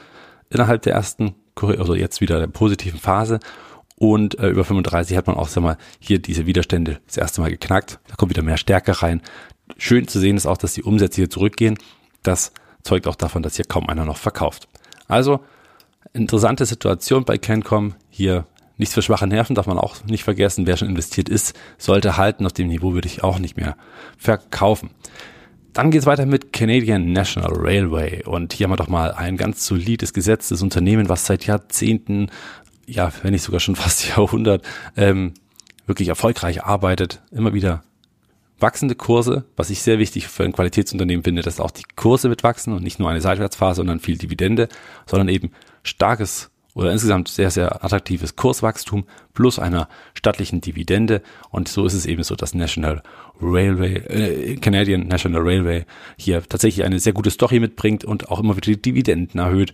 innerhalb 0.49 0.83
der 0.83 0.93
ersten 0.93 1.35
also 1.55 1.95
jetzt 1.95 2.21
wieder 2.21 2.39
der 2.39 2.47
positiven 2.47 2.99
Phase. 2.99 3.39
Und 3.95 4.39
äh, 4.39 4.49
über 4.49 4.63
35 4.63 5.15
hat 5.15 5.27
man 5.27 5.37
auch 5.37 5.47
sag 5.47 5.63
mal, 5.63 5.77
hier 5.99 6.19
diese 6.19 6.45
Widerstände 6.45 6.99
das 7.07 7.17
erste 7.17 7.41
Mal 7.41 7.51
geknackt. 7.51 7.99
Da 8.07 8.15
kommt 8.15 8.31
wieder 8.31 8.41
mehr 8.41 8.57
Stärke 8.57 9.01
rein. 9.01 9.21
Schön 9.77 10.07
zu 10.07 10.19
sehen 10.19 10.35
ist 10.35 10.45
auch, 10.45 10.57
dass 10.57 10.73
die 10.73 10.83
Umsätze 10.83 11.21
hier 11.21 11.29
zurückgehen. 11.29 11.77
Das 12.21 12.51
zeugt 12.83 13.07
auch 13.07 13.15
davon, 13.15 13.43
dass 13.43 13.55
hier 13.55 13.65
kaum 13.65 13.87
einer 13.87 14.05
noch 14.05 14.17
verkauft. 14.17 14.67
Also 15.07 15.39
interessante 16.13 16.65
Situation 16.65 17.23
bei 17.23 17.37
Cancom. 17.37 17.95
Hier 18.09 18.45
nichts 18.77 18.93
für 18.93 19.01
schwache 19.01 19.27
Nerven 19.27 19.55
darf 19.55 19.67
man 19.67 19.77
auch 19.77 20.03
nicht 20.05 20.23
vergessen. 20.23 20.67
Wer 20.67 20.77
schon 20.77 20.89
investiert 20.89 21.29
ist, 21.29 21.55
sollte 21.77 22.17
halten. 22.17 22.45
Auf 22.45 22.53
dem 22.53 22.67
Niveau 22.67 22.93
würde 22.93 23.07
ich 23.07 23.23
auch 23.23 23.39
nicht 23.39 23.57
mehr 23.57 23.77
verkaufen. 24.17 24.89
Dann 25.73 25.89
geht's 25.89 26.05
weiter 26.05 26.27
mit 26.27 26.53
Canadian 26.53 27.11
National 27.13 27.51
Railway. 27.51 28.23
Und 28.23 28.53
hier 28.53 28.65
haben 28.65 28.71
wir 28.71 28.77
doch 28.77 28.89
mal 28.89 29.11
ein 29.11 29.37
ganz 29.37 29.65
solides 29.65 30.13
gesetztes 30.13 30.61
Unternehmen, 30.61 31.09
was 31.09 31.25
seit 31.25 31.47
Jahrzehnten, 31.47 32.29
ja, 32.85 33.11
wenn 33.23 33.31
nicht 33.31 33.41
sogar 33.41 33.59
schon 33.59 33.75
fast 33.83 34.07
Jahrhundert, 34.07 34.63
ähm, 34.95 35.33
wirklich 35.87 36.09
erfolgreich 36.09 36.63
arbeitet. 36.63 37.23
Immer 37.31 37.53
wieder 37.53 37.83
wachsende 38.59 38.93
Kurse, 38.95 39.45
was 39.57 39.71
ich 39.71 39.81
sehr 39.81 39.97
wichtig 39.97 40.27
für 40.27 40.43
ein 40.43 40.53
Qualitätsunternehmen 40.53 41.23
finde, 41.23 41.41
dass 41.41 41.59
auch 41.59 41.71
die 41.71 41.83
Kurse 41.95 42.29
mitwachsen 42.29 42.71
und 42.73 42.83
nicht 42.83 42.99
nur 42.99 43.09
eine 43.09 43.19
Seitwärtsphase, 43.19 43.77
sondern 43.77 43.99
viel 43.99 44.17
Dividende, 44.17 44.69
sondern 45.07 45.27
eben 45.27 45.51
starkes 45.81 46.51
oder 46.75 46.91
insgesamt 46.91 47.27
sehr, 47.27 47.51
sehr 47.51 47.83
attraktives 47.83 48.35
Kurswachstum 48.35 49.05
plus 49.33 49.59
einer 49.59 49.87
stattlichen 50.13 50.61
Dividende. 50.61 51.21
Und 51.49 51.67
so 51.67 51.85
ist 51.85 51.93
es 51.93 52.05
eben 52.05 52.23
so, 52.23 52.35
dass 52.35 52.53
National 52.53 53.03
Railway, 53.41 53.95
äh, 53.95 54.55
Canadian 54.57 55.07
National 55.07 55.41
Railway 55.41 55.85
hier 56.17 56.41
tatsächlich 56.43 56.85
eine 56.85 56.99
sehr 56.99 57.13
gute 57.13 57.31
Story 57.31 57.59
mitbringt 57.59 58.05
und 58.05 58.29
auch 58.29 58.39
immer 58.39 58.55
wieder 58.55 58.71
die 58.71 58.81
Dividenden 58.81 59.39
erhöht. 59.39 59.73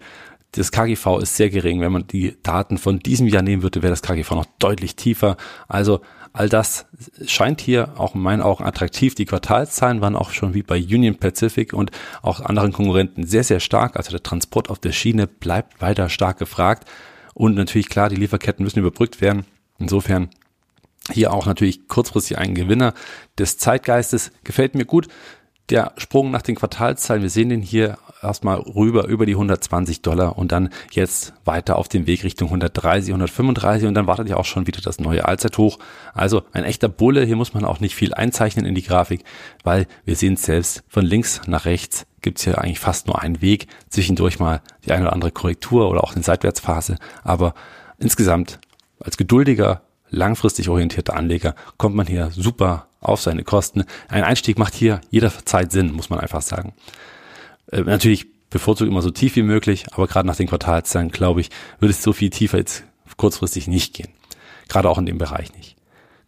Das 0.53 0.71
KGV 0.71 1.19
ist 1.21 1.35
sehr 1.35 1.49
gering. 1.49 1.79
Wenn 1.79 1.91
man 1.91 2.07
die 2.07 2.35
Daten 2.41 2.77
von 2.77 2.99
diesem 2.99 3.27
Jahr 3.27 3.43
nehmen 3.43 3.61
würde, 3.61 3.83
wäre 3.83 3.91
das 3.91 4.01
KGV 4.01 4.31
noch 4.31 4.47
deutlich 4.57 4.95
tiefer. 4.95 5.37
Also 5.67 6.01
all 6.33 6.49
das 6.49 6.87
scheint 7.25 7.61
hier 7.61 7.93
auch 7.97 8.15
in 8.15 8.21
meinen 8.21 8.41
Augen 8.41 8.63
attraktiv. 8.63 9.13
Die 9.13 9.25
Quartalszahlen 9.25 10.01
waren 10.01 10.15
auch 10.15 10.31
schon 10.31 10.53
wie 10.55 10.63
bei 10.63 10.77
Union 10.77 11.17
Pacific 11.17 11.73
und 11.73 11.91
auch 12.21 12.41
anderen 12.41 12.73
Konkurrenten 12.73 13.27
sehr, 13.27 13.43
sehr 13.43 13.59
stark. 13.59 13.95
Also 13.95 14.11
der 14.11 14.23
Transport 14.23 14.69
auf 14.69 14.79
der 14.79 14.91
Schiene 14.91 15.27
bleibt 15.27 15.81
weiter 15.81 16.09
stark 16.09 16.39
gefragt. 16.39 16.89
Und 17.35 17.55
natürlich 17.55 17.89
klar, 17.89 18.09
die 18.09 18.15
Lieferketten 18.15 18.63
müssen 18.63 18.79
überbrückt 18.79 19.21
werden. 19.21 19.45
Insofern 19.77 20.29
hier 21.11 21.31
auch 21.31 21.45
natürlich 21.45 21.87
kurzfristig 21.87 22.37
ein 22.37 22.55
Gewinner 22.55 22.93
des 23.37 23.57
Zeitgeistes. 23.57 24.31
Gefällt 24.43 24.75
mir 24.75 24.85
gut. 24.85 25.07
Der 25.69 25.93
Sprung 25.97 26.31
nach 26.31 26.41
den 26.41 26.55
Quartalszahlen, 26.55 27.21
wir 27.21 27.29
sehen 27.29 27.49
den 27.49 27.61
hier 27.61 27.99
erstmal 28.21 28.59
rüber 28.59 29.07
über 29.07 29.25
die 29.25 29.33
120 29.33 30.01
Dollar 30.01 30.37
und 30.37 30.51
dann 30.51 30.69
jetzt 30.91 31.33
weiter 31.45 31.77
auf 31.77 31.87
dem 31.87 32.07
Weg 32.07 32.23
Richtung 32.23 32.49
130, 32.49 33.09
135 33.09 33.87
und 33.87 33.93
dann 33.93 34.07
wartet 34.07 34.29
ja 34.29 34.37
auch 34.37 34.45
schon 34.45 34.67
wieder 34.67 34.81
das 34.81 34.99
neue 34.99 35.25
Allzeithoch. 35.25 35.79
Also 36.13 36.43
ein 36.51 36.63
echter 36.63 36.89
Bulle, 36.89 37.23
hier 37.23 37.35
muss 37.35 37.53
man 37.53 37.65
auch 37.65 37.79
nicht 37.79 37.95
viel 37.95 38.13
einzeichnen 38.13 38.65
in 38.65 38.75
die 38.75 38.83
Grafik, 38.83 39.23
weil 39.63 39.87
wir 40.05 40.15
sehen 40.15 40.33
es 40.33 40.43
selbst 40.43 40.83
von 40.87 41.05
links 41.05 41.41
nach 41.47 41.65
rechts 41.65 42.05
gibt's 42.21 42.43
hier 42.43 42.59
eigentlich 42.59 42.79
fast 42.79 43.07
nur 43.07 43.21
einen 43.21 43.41
Weg, 43.41 43.67
zwischendurch 43.89 44.39
mal 44.39 44.61
die 44.85 44.91
eine 44.91 45.03
oder 45.03 45.13
andere 45.13 45.31
Korrektur 45.31 45.89
oder 45.89 46.03
auch 46.03 46.15
eine 46.15 46.23
Seitwärtsphase, 46.23 46.97
aber 47.23 47.53
insgesamt 47.97 48.59
als 48.99 49.15
geduldiger, 49.15 49.81
langfristig 50.09 50.69
orientierter 50.69 51.15
Anleger 51.15 51.55
kommt 51.77 51.95
man 51.95 52.07
hier 52.07 52.31
super 52.31 52.87
auf 52.99 53.21
seine 53.21 53.43
Kosten. 53.43 53.85
Ein 54.09 54.23
Einstieg 54.23 54.57
macht 54.57 54.73
hier 54.73 54.99
jederzeit 55.09 55.71
Sinn, 55.71 55.93
muss 55.93 56.09
man 56.09 56.19
einfach 56.19 56.41
sagen. 56.41 56.73
Äh, 57.71 57.81
natürlich 57.81 58.27
bevorzugt 58.49 58.89
immer 58.89 59.01
so 59.01 59.11
tief 59.11 59.35
wie 59.35 59.43
möglich, 59.43 59.85
aber 59.91 60.07
gerade 60.07 60.27
nach 60.27 60.35
den 60.35 60.47
Quartalszahlen, 60.47 61.09
glaube 61.09 61.41
ich, 61.41 61.49
würde 61.79 61.91
es 61.91 62.01
so 62.01 62.13
viel 62.13 62.29
tiefer 62.29 62.57
jetzt 62.57 62.83
kurzfristig 63.17 63.67
nicht 63.67 63.93
gehen. 63.93 64.09
Gerade 64.67 64.89
auch 64.89 64.97
in 64.97 65.05
dem 65.05 65.17
Bereich 65.17 65.53
nicht. 65.55 65.75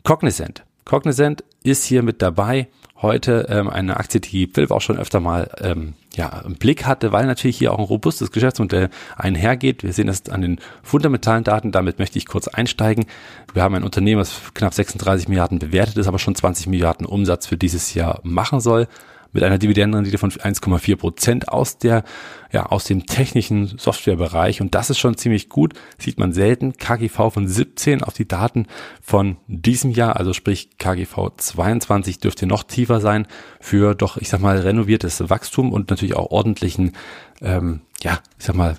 Cognizant. 0.03 0.63
Cognizant 0.85 1.43
ist 1.63 1.85
hier 1.85 2.03
mit 2.03 2.21
dabei. 2.21 2.67
Heute 3.01 3.47
ähm, 3.49 3.67
eine 3.67 3.97
Aktie, 3.97 4.19
die 4.21 4.47
Philipp 4.47 4.69
auch 4.69 4.81
schon 4.81 4.97
öfter 4.97 5.19
mal 5.19 5.49
ähm, 5.59 5.93
ja, 6.13 6.41
im 6.45 6.55
Blick 6.55 6.85
hatte, 6.85 7.11
weil 7.11 7.25
natürlich 7.25 7.57
hier 7.57 7.73
auch 7.73 7.79
ein 7.79 7.85
robustes 7.85 8.31
Geschäftsmodell 8.31 8.89
einhergeht. 9.15 9.83
Wir 9.83 9.93
sehen 9.93 10.07
das 10.07 10.29
an 10.29 10.41
den 10.41 10.59
fundamentalen 10.83 11.43
Daten. 11.43 11.71
Damit 11.71 11.97
möchte 11.97 12.19
ich 12.19 12.27
kurz 12.27 12.47
einsteigen. 12.47 13.05
Wir 13.53 13.63
haben 13.63 13.73
ein 13.73 13.83
Unternehmen, 13.83 14.19
das 14.19 14.53
knapp 14.53 14.73
36 14.73 15.29
Milliarden 15.29 15.57
bewertet 15.57 15.97
ist, 15.97 16.07
aber 16.07 16.19
schon 16.19 16.35
20 16.35 16.67
Milliarden 16.67 17.07
Umsatz 17.07 17.47
für 17.47 17.57
dieses 17.57 17.95
Jahr 17.95 18.19
machen 18.23 18.59
soll 18.59 18.87
mit 19.33 19.43
einer 19.43 19.57
Dividendenrendite 19.57 20.17
von 20.17 20.31
1,4 20.31 20.95
Prozent 20.95 21.49
aus 21.49 21.77
der, 21.77 22.03
ja, 22.51 22.65
aus 22.65 22.83
dem 22.85 23.05
technischen 23.05 23.77
Softwarebereich. 23.77 24.61
Und 24.61 24.75
das 24.75 24.89
ist 24.89 24.99
schon 24.99 25.17
ziemlich 25.17 25.49
gut. 25.49 25.73
Sieht 25.97 26.19
man 26.19 26.33
selten. 26.33 26.73
KGV 26.73 27.31
von 27.31 27.47
17 27.47 28.03
auf 28.03 28.13
die 28.13 28.27
Daten 28.27 28.67
von 29.01 29.37
diesem 29.47 29.91
Jahr, 29.91 30.17
also 30.17 30.33
sprich 30.33 30.77
KGV 30.77 31.31
22 31.37 32.19
dürfte 32.19 32.45
noch 32.45 32.63
tiefer 32.63 32.99
sein 32.99 33.27
für 33.59 33.95
doch, 33.95 34.17
ich 34.17 34.29
sag 34.29 34.41
mal, 34.41 34.57
renoviertes 34.57 35.29
Wachstum 35.29 35.71
und 35.71 35.89
natürlich 35.89 36.15
auch 36.15 36.31
ordentlichen, 36.31 36.93
ähm, 37.41 37.81
ja, 38.01 38.19
ich 38.37 38.45
sag 38.45 38.55
mal, 38.55 38.77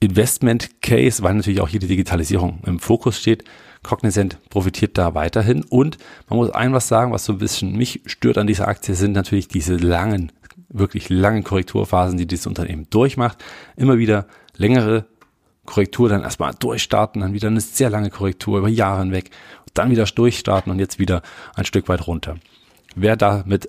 Investment 0.00 0.82
Case, 0.82 1.22
weil 1.22 1.34
natürlich 1.34 1.60
auch 1.60 1.68
hier 1.68 1.80
die 1.80 1.86
Digitalisierung 1.86 2.60
im 2.66 2.78
Fokus 2.78 3.18
steht. 3.18 3.44
Cognizant 3.84 4.38
profitiert 4.50 4.98
da 4.98 5.14
weiterhin. 5.14 5.62
Und 5.62 5.98
man 6.28 6.38
muss 6.38 6.50
ein 6.50 6.72
was 6.72 6.88
sagen, 6.88 7.12
was 7.12 7.24
so 7.24 7.34
ein 7.34 7.38
bisschen 7.38 7.76
mich 7.76 8.00
stört 8.06 8.38
an 8.38 8.48
dieser 8.48 8.66
Aktie, 8.66 8.96
sind 8.96 9.12
natürlich 9.12 9.46
diese 9.46 9.76
langen, 9.76 10.32
wirklich 10.68 11.08
langen 11.08 11.44
Korrekturphasen, 11.44 12.18
die 12.18 12.26
dieses 12.26 12.48
Unternehmen 12.48 12.88
durchmacht. 12.90 13.38
Immer 13.76 13.98
wieder 13.98 14.26
längere 14.56 15.06
Korrektur, 15.64 16.08
dann 16.08 16.22
erstmal 16.22 16.54
durchstarten, 16.54 17.20
dann 17.20 17.32
wieder 17.32 17.48
eine 17.48 17.60
sehr 17.60 17.90
lange 17.90 18.10
Korrektur 18.10 18.58
über 18.58 18.68
Jahre 18.68 19.00
hinweg, 19.00 19.30
dann 19.72 19.90
wieder 19.90 20.04
durchstarten 20.04 20.72
und 20.72 20.78
jetzt 20.78 20.98
wieder 20.98 21.22
ein 21.54 21.64
Stück 21.64 21.88
weit 21.88 22.06
runter. 22.06 22.36
Wer 22.96 23.16
damit 23.16 23.68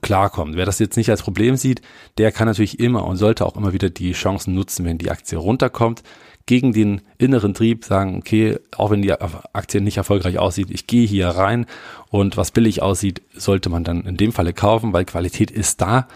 klarkommt. 0.00 0.56
Wer 0.56 0.64
das 0.64 0.78
jetzt 0.78 0.96
nicht 0.96 1.10
als 1.10 1.22
Problem 1.22 1.56
sieht, 1.56 1.82
der 2.18 2.32
kann 2.32 2.46
natürlich 2.48 2.80
immer 2.80 3.04
und 3.04 3.16
sollte 3.16 3.44
auch 3.44 3.56
immer 3.56 3.72
wieder 3.72 3.90
die 3.90 4.12
Chancen 4.12 4.54
nutzen, 4.54 4.84
wenn 4.84 4.98
die 4.98 5.10
Aktie 5.10 5.38
runterkommt 5.38 6.02
gegen 6.46 6.72
den 6.72 7.02
inneren 7.18 7.54
Trieb 7.54 7.84
sagen, 7.84 8.16
okay, 8.18 8.58
auch 8.76 8.90
wenn 8.90 9.02
die 9.02 9.12
Aktie 9.12 9.80
nicht 9.80 9.96
erfolgreich 9.96 10.38
aussieht, 10.38 10.70
ich 10.70 10.86
gehe 10.86 11.06
hier 11.06 11.28
rein 11.28 11.66
und 12.08 12.36
was 12.36 12.52
billig 12.52 12.82
aussieht, 12.82 13.20
sollte 13.34 13.68
man 13.68 13.82
dann 13.82 14.04
in 14.04 14.16
dem 14.16 14.32
Falle 14.32 14.52
kaufen, 14.52 14.92
weil 14.92 15.04
Qualität 15.04 15.50
ist 15.50 15.80
da 15.80 16.06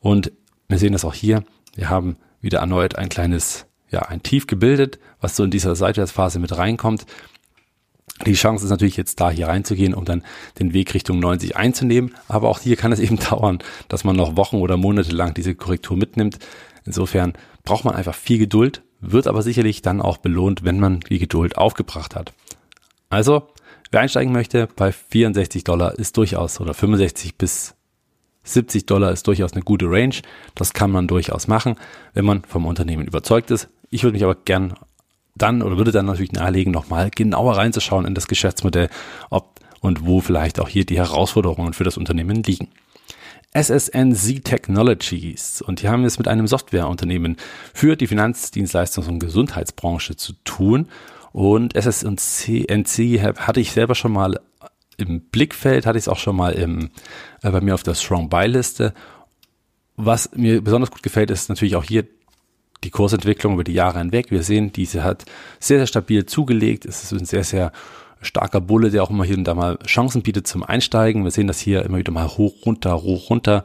und 0.00 0.30
wir 0.68 0.78
sehen 0.78 0.92
das 0.92 1.06
auch 1.06 1.14
hier. 1.14 1.42
Wir 1.74 1.88
haben 1.88 2.16
wieder 2.42 2.58
erneut 2.58 2.96
ein 2.96 3.08
kleines, 3.08 3.66
ja, 3.90 4.02
ein 4.02 4.22
Tief 4.22 4.46
gebildet, 4.46 4.98
was 5.20 5.34
so 5.34 5.44
in 5.44 5.50
dieser 5.50 5.74
Seitwärtsphase 5.74 6.38
mit 6.38 6.56
reinkommt. 6.56 7.06
Die 8.26 8.34
Chance 8.34 8.64
ist 8.64 8.70
natürlich 8.70 8.96
jetzt 8.96 9.20
da 9.20 9.30
hier 9.30 9.48
reinzugehen, 9.48 9.94
um 9.94 10.04
dann 10.04 10.24
den 10.58 10.74
Weg 10.74 10.92
Richtung 10.92 11.20
90 11.20 11.56
einzunehmen. 11.56 12.14
Aber 12.26 12.48
auch 12.48 12.58
hier 12.58 12.76
kann 12.76 12.92
es 12.92 12.98
eben 13.00 13.18
dauern, 13.18 13.60
dass 13.88 14.04
man 14.04 14.16
noch 14.16 14.36
Wochen 14.36 14.56
oder 14.56 14.76
Monate 14.76 15.12
lang 15.12 15.34
diese 15.34 15.54
Korrektur 15.54 15.96
mitnimmt. 15.96 16.38
Insofern 16.84 17.32
braucht 17.64 17.84
man 17.84 17.94
einfach 17.94 18.14
viel 18.14 18.38
Geduld 18.38 18.82
wird 19.00 19.26
aber 19.26 19.42
sicherlich 19.42 19.82
dann 19.82 20.00
auch 20.00 20.16
belohnt, 20.18 20.64
wenn 20.64 20.80
man 20.80 21.00
die 21.00 21.18
Geduld 21.18 21.56
aufgebracht 21.56 22.16
hat. 22.16 22.32
Also, 23.10 23.48
wer 23.90 24.00
einsteigen 24.00 24.32
möchte, 24.32 24.68
bei 24.76 24.92
64 24.92 25.64
Dollar 25.64 25.98
ist 25.98 26.16
durchaus 26.16 26.60
oder 26.60 26.74
65 26.74 27.36
bis 27.36 27.74
70 28.44 28.86
Dollar 28.86 29.12
ist 29.12 29.26
durchaus 29.26 29.52
eine 29.52 29.62
gute 29.62 29.86
Range. 29.86 30.14
Das 30.54 30.72
kann 30.72 30.90
man 30.90 31.06
durchaus 31.06 31.48
machen, 31.48 31.76
wenn 32.14 32.24
man 32.24 32.42
vom 32.44 32.66
Unternehmen 32.66 33.06
überzeugt 33.06 33.50
ist. 33.50 33.68
Ich 33.90 34.02
würde 34.02 34.14
mich 34.14 34.24
aber 34.24 34.34
gern 34.34 34.74
dann 35.34 35.62
oder 35.62 35.76
würde 35.76 35.92
dann 35.92 36.06
natürlich 36.06 36.32
nahelegen, 36.32 36.72
nochmal 36.72 37.10
genauer 37.10 37.56
reinzuschauen 37.56 38.06
in 38.06 38.14
das 38.14 38.26
Geschäftsmodell, 38.26 38.88
ob 39.30 39.58
und 39.80 40.06
wo 40.06 40.20
vielleicht 40.20 40.58
auch 40.58 40.68
hier 40.68 40.84
die 40.84 40.98
Herausforderungen 40.98 41.72
für 41.72 41.84
das 41.84 41.96
Unternehmen 41.96 42.42
liegen. 42.42 42.68
SSNZ 43.52 44.44
Technologies 44.44 45.62
und 45.62 45.82
die 45.82 45.88
haben 45.88 46.04
es 46.04 46.18
mit 46.18 46.28
einem 46.28 46.46
Softwareunternehmen 46.46 47.36
für 47.72 47.96
die 47.96 48.06
Finanzdienstleistungs- 48.06 49.08
und 49.08 49.18
Gesundheitsbranche 49.18 50.16
zu 50.16 50.34
tun. 50.44 50.88
Und 51.32 51.74
SSNC 51.74 52.66
hatte 53.38 53.60
ich 53.60 53.72
selber 53.72 53.94
schon 53.94 54.12
mal 54.12 54.40
im 54.96 55.20
Blickfeld, 55.20 55.86
hatte 55.86 55.98
ich 55.98 56.04
es 56.04 56.08
auch 56.08 56.18
schon 56.18 56.36
mal 56.36 56.52
im, 56.52 56.90
äh, 57.42 57.50
bei 57.50 57.60
mir 57.60 57.74
auf 57.74 57.82
der 57.82 57.94
Strong 57.94 58.28
Buy 58.28 58.46
Liste. 58.46 58.92
Was 59.96 60.30
mir 60.34 60.62
besonders 60.62 60.90
gut 60.90 61.02
gefällt, 61.02 61.30
ist 61.30 61.48
natürlich 61.48 61.76
auch 61.76 61.84
hier 61.84 62.04
die 62.84 62.90
Kursentwicklung 62.90 63.54
über 63.54 63.64
die 63.64 63.72
Jahre 63.72 63.98
hinweg. 63.98 64.30
Wir 64.30 64.42
sehen, 64.42 64.72
diese 64.72 65.02
hat 65.02 65.24
sehr, 65.58 65.78
sehr 65.78 65.86
stabil 65.86 66.26
zugelegt. 66.26 66.84
Es 66.84 67.04
ist 67.04 67.12
ein 67.12 67.24
sehr, 67.24 67.44
sehr 67.44 67.72
starker 68.20 68.60
Bulle, 68.60 68.90
der 68.90 69.02
auch 69.02 69.10
immer 69.10 69.24
hier 69.24 69.36
und 69.36 69.44
da 69.44 69.54
mal 69.54 69.78
Chancen 69.86 70.22
bietet 70.22 70.46
zum 70.46 70.62
Einsteigen. 70.62 71.24
Wir 71.24 71.30
sehen 71.30 71.46
das 71.46 71.60
hier 71.60 71.84
immer 71.84 71.98
wieder 71.98 72.12
mal 72.12 72.26
hoch, 72.26 72.54
runter, 72.66 73.02
hoch, 73.02 73.30
runter, 73.30 73.64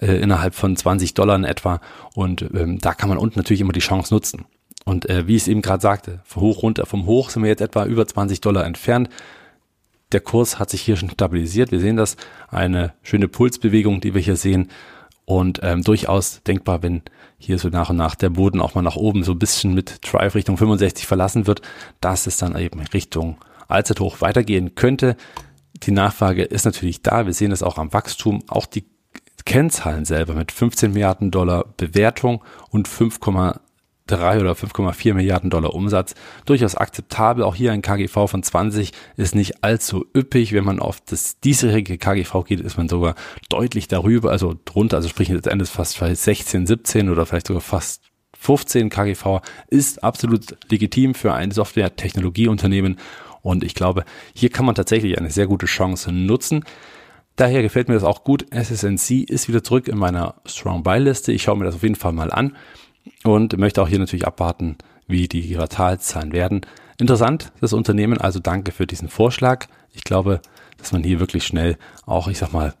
äh, 0.00 0.16
innerhalb 0.20 0.54
von 0.54 0.76
20 0.76 1.14
Dollar 1.14 1.36
in 1.36 1.44
etwa. 1.44 1.80
Und 2.14 2.42
ähm, 2.54 2.78
da 2.78 2.94
kann 2.94 3.08
man 3.08 3.18
unten 3.18 3.38
natürlich 3.38 3.60
immer 3.60 3.72
die 3.72 3.80
Chance 3.80 4.12
nutzen. 4.12 4.44
Und 4.84 5.08
äh, 5.08 5.26
wie 5.26 5.36
ich 5.36 5.42
es 5.42 5.48
eben 5.48 5.62
gerade 5.62 5.80
sagte, 5.80 6.20
von 6.24 6.42
hoch, 6.42 6.62
runter, 6.62 6.86
vom 6.86 7.06
Hoch 7.06 7.30
sind 7.30 7.42
wir 7.42 7.50
jetzt 7.50 7.62
etwa 7.62 7.84
über 7.84 8.06
20 8.06 8.40
Dollar 8.40 8.64
entfernt. 8.64 9.08
Der 10.10 10.20
Kurs 10.20 10.58
hat 10.58 10.70
sich 10.70 10.82
hier 10.82 10.96
schon 10.96 11.10
stabilisiert. 11.10 11.70
Wir 11.70 11.80
sehen 11.80 11.96
das, 11.96 12.16
eine 12.48 12.92
schöne 13.02 13.28
Pulsbewegung, 13.28 14.00
die 14.00 14.14
wir 14.14 14.20
hier 14.20 14.36
sehen. 14.36 14.70
Und 15.24 15.60
ähm, 15.62 15.82
durchaus 15.82 16.42
denkbar, 16.42 16.82
wenn 16.82 17.02
hier 17.38 17.58
so 17.58 17.68
nach 17.68 17.90
und 17.90 17.96
nach 17.96 18.14
der 18.14 18.30
Boden 18.30 18.60
auch 18.60 18.74
mal 18.74 18.82
nach 18.82 18.96
oben 18.96 19.24
so 19.24 19.32
ein 19.32 19.38
bisschen 19.38 19.72
mit 19.72 20.00
Drive 20.02 20.34
Richtung 20.34 20.56
65 20.56 21.06
verlassen 21.06 21.46
wird, 21.46 21.62
dass 22.00 22.26
es 22.26 22.36
dann 22.36 22.56
eben 22.56 22.80
Richtung 22.80 23.36
Allzeithoch 23.72 24.20
weitergehen 24.20 24.74
könnte. 24.74 25.16
Die 25.82 25.90
Nachfrage 25.90 26.44
ist 26.44 26.64
natürlich 26.64 27.02
da. 27.02 27.26
Wir 27.26 27.34
sehen 27.34 27.52
es 27.52 27.62
auch 27.62 27.78
am 27.78 27.92
Wachstum. 27.92 28.42
Auch 28.48 28.66
die 28.66 28.84
Kennzahlen 29.44 30.04
selber 30.04 30.34
mit 30.34 30.52
15 30.52 30.92
Milliarden 30.92 31.30
Dollar 31.30 31.64
Bewertung 31.76 32.44
und 32.70 32.88
5,3 32.88 34.40
oder 34.40 34.52
5,4 34.52 35.14
Milliarden 35.14 35.50
Dollar 35.50 35.74
Umsatz 35.74 36.14
durchaus 36.44 36.76
akzeptabel. 36.76 37.42
Auch 37.42 37.56
hier 37.56 37.72
ein 37.72 37.82
KGV 37.82 38.28
von 38.28 38.42
20 38.42 38.92
ist 39.16 39.34
nicht 39.34 39.64
allzu 39.64 40.06
üppig. 40.16 40.52
Wenn 40.52 40.64
man 40.64 40.78
auf 40.78 41.00
das 41.00 41.40
diesjährige 41.40 41.98
KGV 41.98 42.44
geht, 42.44 42.60
ist 42.60 42.76
man 42.76 42.88
sogar 42.88 43.16
deutlich 43.48 43.88
darüber, 43.88 44.30
also 44.30 44.54
drunter, 44.64 44.98
also 44.98 45.08
sprich 45.08 45.28
letztendlich 45.28 45.70
fast 45.70 45.96
16, 45.96 46.66
17 46.66 47.08
oder 47.08 47.26
vielleicht 47.26 47.48
sogar 47.48 47.62
fast 47.62 48.02
15 48.38 48.90
KGV 48.90 49.40
ist 49.68 50.02
absolut 50.02 50.56
legitim 50.68 51.14
für 51.14 51.32
ein 51.32 51.52
Software-Technologieunternehmen 51.52 52.98
und 53.42 53.64
ich 53.64 53.74
glaube, 53.74 54.04
hier 54.34 54.50
kann 54.50 54.64
man 54.64 54.74
tatsächlich 54.74 55.18
eine 55.18 55.30
sehr 55.30 55.46
gute 55.46 55.66
Chance 55.66 56.12
nutzen. 56.12 56.64
Daher 57.36 57.62
gefällt 57.62 57.88
mir 57.88 57.94
das 57.94 58.04
auch 58.04 58.24
gut. 58.24 58.46
SSNC 58.50 59.28
ist 59.28 59.48
wieder 59.48 59.64
zurück 59.64 59.88
in 59.88 59.98
meiner 59.98 60.36
Strong 60.46 60.82
Buy 60.82 60.98
Liste. 60.98 61.32
Ich 61.32 61.42
schaue 61.42 61.56
mir 61.56 61.64
das 61.64 61.74
auf 61.74 61.82
jeden 61.82 61.96
Fall 61.96 62.12
mal 62.12 62.30
an 62.30 62.56
und 63.24 63.56
möchte 63.58 63.82
auch 63.82 63.88
hier 63.88 63.98
natürlich 63.98 64.26
abwarten, 64.26 64.76
wie 65.06 65.28
die 65.28 65.54
Quartalszahlen 65.54 66.32
werden. 66.32 66.60
Interessant, 66.98 67.52
das 67.60 67.72
Unternehmen, 67.72 68.18
also 68.18 68.38
danke 68.38 68.70
für 68.70 68.86
diesen 68.86 69.08
Vorschlag. 69.08 69.66
Ich 69.92 70.04
glaube, 70.04 70.40
dass 70.78 70.92
man 70.92 71.02
hier 71.02 71.20
wirklich 71.20 71.44
schnell 71.44 71.78
auch, 72.06 72.28
ich 72.28 72.38
sag 72.38 72.52
mal, 72.52 72.74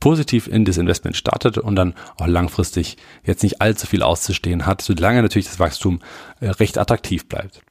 positiv 0.00 0.48
in 0.48 0.66
das 0.66 0.76
Investment 0.76 1.16
startet 1.16 1.56
und 1.56 1.76
dann 1.76 1.94
auch 2.18 2.26
langfristig 2.26 2.98
jetzt 3.24 3.42
nicht 3.42 3.62
allzu 3.62 3.86
viel 3.86 4.02
auszustehen 4.02 4.66
hat, 4.66 4.82
solange 4.82 5.22
natürlich 5.22 5.46
das 5.46 5.58
Wachstum 5.58 6.00
äh, 6.40 6.50
recht 6.50 6.76
attraktiv 6.76 7.26
bleibt. 7.26 7.62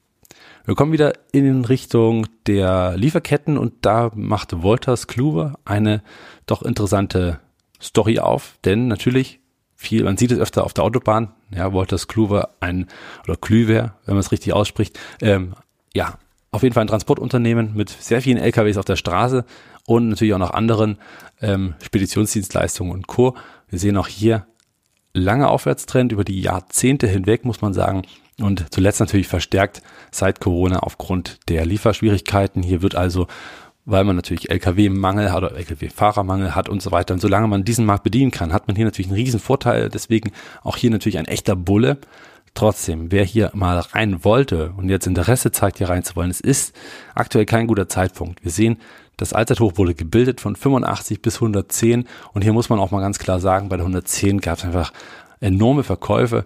Wir 0.65 0.75
kommen 0.75 0.93
wieder 0.93 1.13
in 1.33 1.65
Richtung 1.65 2.25
der 2.47 2.95
Lieferketten 2.95 3.57
und 3.57 3.73
da 3.81 4.11
macht 4.15 4.61
Wolters 4.63 5.07
Kluwer 5.07 5.59
eine 5.65 6.01
doch 6.45 6.61
interessante 6.61 7.41
Story 7.81 8.19
auf, 8.19 8.57
denn 8.63 8.87
natürlich 8.87 9.41
viel, 9.75 10.05
man 10.05 10.15
sieht 10.15 10.31
es 10.31 10.39
öfter 10.39 10.63
auf 10.63 10.73
der 10.73 10.85
Autobahn, 10.85 11.33
ja, 11.53 11.73
Wolters 11.73 12.07
Kluwer 12.07 12.51
ein, 12.61 12.87
oder 13.25 13.35
Klüver, 13.35 13.95
wenn 14.05 14.15
man 14.15 14.21
es 14.21 14.31
richtig 14.31 14.53
ausspricht, 14.53 14.97
ähm, 15.21 15.53
ja, 15.93 16.17
auf 16.51 16.63
jeden 16.63 16.73
Fall 16.73 16.85
ein 16.85 16.87
Transportunternehmen 16.87 17.73
mit 17.75 17.89
sehr 17.89 18.21
vielen 18.21 18.37
LKWs 18.37 18.77
auf 18.77 18.85
der 18.85 18.95
Straße 18.95 19.43
und 19.85 20.07
natürlich 20.07 20.33
auch 20.33 20.39
noch 20.39 20.51
anderen 20.51 20.97
ähm, 21.41 21.73
Speditionsdienstleistungen 21.83 22.93
und 22.93 23.07
Co. 23.07 23.35
Wir 23.67 23.79
sehen 23.79 23.97
auch 23.97 24.07
hier 24.07 24.47
lange 25.13 25.49
Aufwärtstrend 25.49 26.13
über 26.13 26.23
die 26.23 26.39
Jahrzehnte 26.39 27.07
hinweg, 27.07 27.43
muss 27.43 27.61
man 27.61 27.73
sagen. 27.73 28.03
Und 28.43 28.65
zuletzt 28.73 28.99
natürlich 28.99 29.29
verstärkt 29.29 29.81
seit 30.11 30.41
Corona 30.41 30.79
aufgrund 30.79 31.39
der 31.47 31.65
Lieferschwierigkeiten. 31.65 32.61
Hier 32.61 32.81
wird 32.81 32.93
also, 32.93 33.27
weil 33.85 34.03
man 34.03 34.17
natürlich 34.17 34.49
Lkw-Mangel 34.49 35.31
hat 35.31 35.43
oder 35.43 35.55
Lkw-Fahrermangel 35.55 36.53
hat 36.53 36.67
und 36.67 36.81
so 36.81 36.91
weiter. 36.91 37.13
Und 37.13 37.21
solange 37.21 37.47
man 37.47 37.63
diesen 37.63 37.85
Markt 37.85 38.03
bedienen 38.03 38.31
kann, 38.31 38.51
hat 38.51 38.67
man 38.67 38.75
hier 38.75 38.83
natürlich 38.83 39.07
einen 39.07 39.15
riesen 39.15 39.39
Vorteil. 39.39 39.87
Deswegen 39.87 40.31
auch 40.61 40.75
hier 40.75 40.89
natürlich 40.91 41.19
ein 41.19 41.25
echter 41.25 41.55
Bulle. 41.55 41.99
Trotzdem, 42.53 43.13
wer 43.13 43.23
hier 43.23 43.49
mal 43.53 43.79
rein 43.79 44.25
wollte 44.25 44.73
und 44.75 44.89
jetzt 44.89 45.07
Interesse 45.07 45.53
zeigt, 45.53 45.77
hier 45.77 45.87
reinzuwollen, 45.87 46.29
es 46.29 46.41
ist 46.41 46.75
aktuell 47.15 47.45
kein 47.45 47.65
guter 47.65 47.87
Zeitpunkt. 47.87 48.43
Wir 48.43 48.51
sehen, 48.51 48.77
das 49.15 49.31
Allzeithoch 49.31 49.77
wurde 49.77 49.95
gebildet 49.95 50.41
von 50.41 50.57
85 50.57 51.21
bis 51.21 51.35
110 51.35 52.07
und 52.33 52.41
hier 52.41 52.53
muss 52.53 52.69
man 52.69 52.79
auch 52.79 52.91
mal 52.91 52.99
ganz 52.99 53.19
klar 53.19 53.39
sagen, 53.39 53.69
bei 53.69 53.77
der 53.77 53.85
110 53.85 54.39
gab 54.41 54.57
es 54.59 54.65
einfach 54.65 54.91
enorme 55.39 55.83
Verkäufe. 55.83 56.45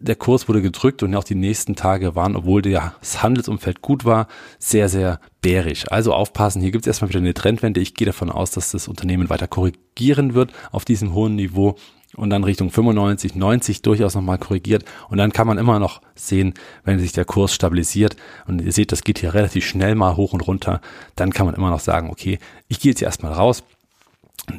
Der 0.00 0.16
Kurs 0.16 0.48
wurde 0.48 0.62
gedrückt 0.62 1.02
und 1.02 1.14
auch 1.14 1.24
die 1.24 1.34
nächsten 1.34 1.76
Tage 1.76 2.14
waren, 2.14 2.36
obwohl 2.36 2.62
das 2.62 3.22
Handelsumfeld 3.22 3.82
gut 3.82 4.04
war, 4.04 4.28
sehr, 4.58 4.88
sehr 4.88 5.20
bärisch. 5.40 5.90
Also 5.90 6.14
aufpassen, 6.14 6.62
hier 6.62 6.70
gibt 6.70 6.84
es 6.84 6.88
erstmal 6.88 7.08
wieder 7.10 7.20
eine 7.20 7.34
Trendwende. 7.34 7.80
Ich 7.80 7.94
gehe 7.94 8.06
davon 8.06 8.30
aus, 8.30 8.50
dass 8.50 8.72
das 8.72 8.88
Unternehmen 8.88 9.30
weiter 9.30 9.48
korrigieren 9.48 10.34
wird 10.34 10.52
auf 10.70 10.84
diesem 10.84 11.14
hohen 11.14 11.36
Niveau 11.36 11.76
und 12.16 12.30
dann 12.30 12.44
Richtung 12.44 12.70
95, 12.70 13.34
90 13.34 13.82
durchaus 13.82 14.14
nochmal 14.14 14.38
korrigiert. 14.38 14.84
Und 15.08 15.18
dann 15.18 15.32
kann 15.32 15.46
man 15.46 15.58
immer 15.58 15.78
noch 15.78 16.02
sehen, 16.14 16.54
wenn 16.84 16.98
sich 16.98 17.12
der 17.12 17.24
Kurs 17.24 17.54
stabilisiert 17.54 18.16
und 18.46 18.60
ihr 18.60 18.72
seht, 18.72 18.92
das 18.92 19.02
geht 19.02 19.18
hier 19.18 19.34
relativ 19.34 19.66
schnell 19.66 19.94
mal 19.94 20.16
hoch 20.16 20.32
und 20.32 20.46
runter, 20.46 20.80
dann 21.16 21.32
kann 21.32 21.46
man 21.46 21.54
immer 21.54 21.70
noch 21.70 21.80
sagen, 21.80 22.10
okay, 22.10 22.38
ich 22.68 22.80
gehe 22.80 22.92
jetzt 22.92 23.02
erstmal 23.02 23.32
raus 23.32 23.64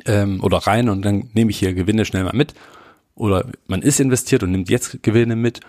ähm, 0.06 0.42
oder 0.44 0.58
rein 0.60 0.90
und 0.90 1.04
dann 1.04 1.30
nehme 1.34 1.52
ich 1.52 1.60
hier 1.60 1.74
Gewinne 1.74 2.06
schnell 2.06 2.24
mal 2.24 2.36
mit. 2.36 2.54
Oder 3.16 3.48
man 3.68 3.82
ist 3.82 4.00
investiert 4.00 4.44
und 4.44 4.52
nimmt 4.52 4.70
jetzt 4.70 5.04
Gewinne 5.04 5.36
mit. 5.36 5.60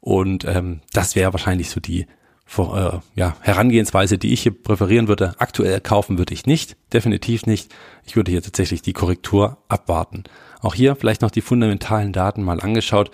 Und 0.00 0.44
ähm, 0.44 0.80
das 0.92 1.16
wäre 1.16 1.32
wahrscheinlich 1.32 1.70
so 1.70 1.80
die 1.80 2.06
vor, 2.44 2.78
äh, 2.78 3.18
ja, 3.18 3.36
Herangehensweise, 3.40 4.18
die 4.18 4.32
ich 4.32 4.42
hier 4.42 4.52
präferieren 4.52 5.08
würde. 5.08 5.34
Aktuell 5.38 5.80
kaufen 5.80 6.18
würde 6.18 6.34
ich 6.34 6.46
nicht, 6.46 6.76
definitiv 6.92 7.46
nicht. 7.46 7.74
Ich 8.06 8.16
würde 8.16 8.30
hier 8.30 8.42
tatsächlich 8.42 8.82
die 8.82 8.92
Korrektur 8.92 9.58
abwarten. 9.68 10.24
Auch 10.60 10.74
hier 10.74 10.94
vielleicht 10.94 11.22
noch 11.22 11.30
die 11.30 11.40
fundamentalen 11.40 12.12
Daten 12.12 12.42
mal 12.42 12.60
angeschaut. 12.60 13.10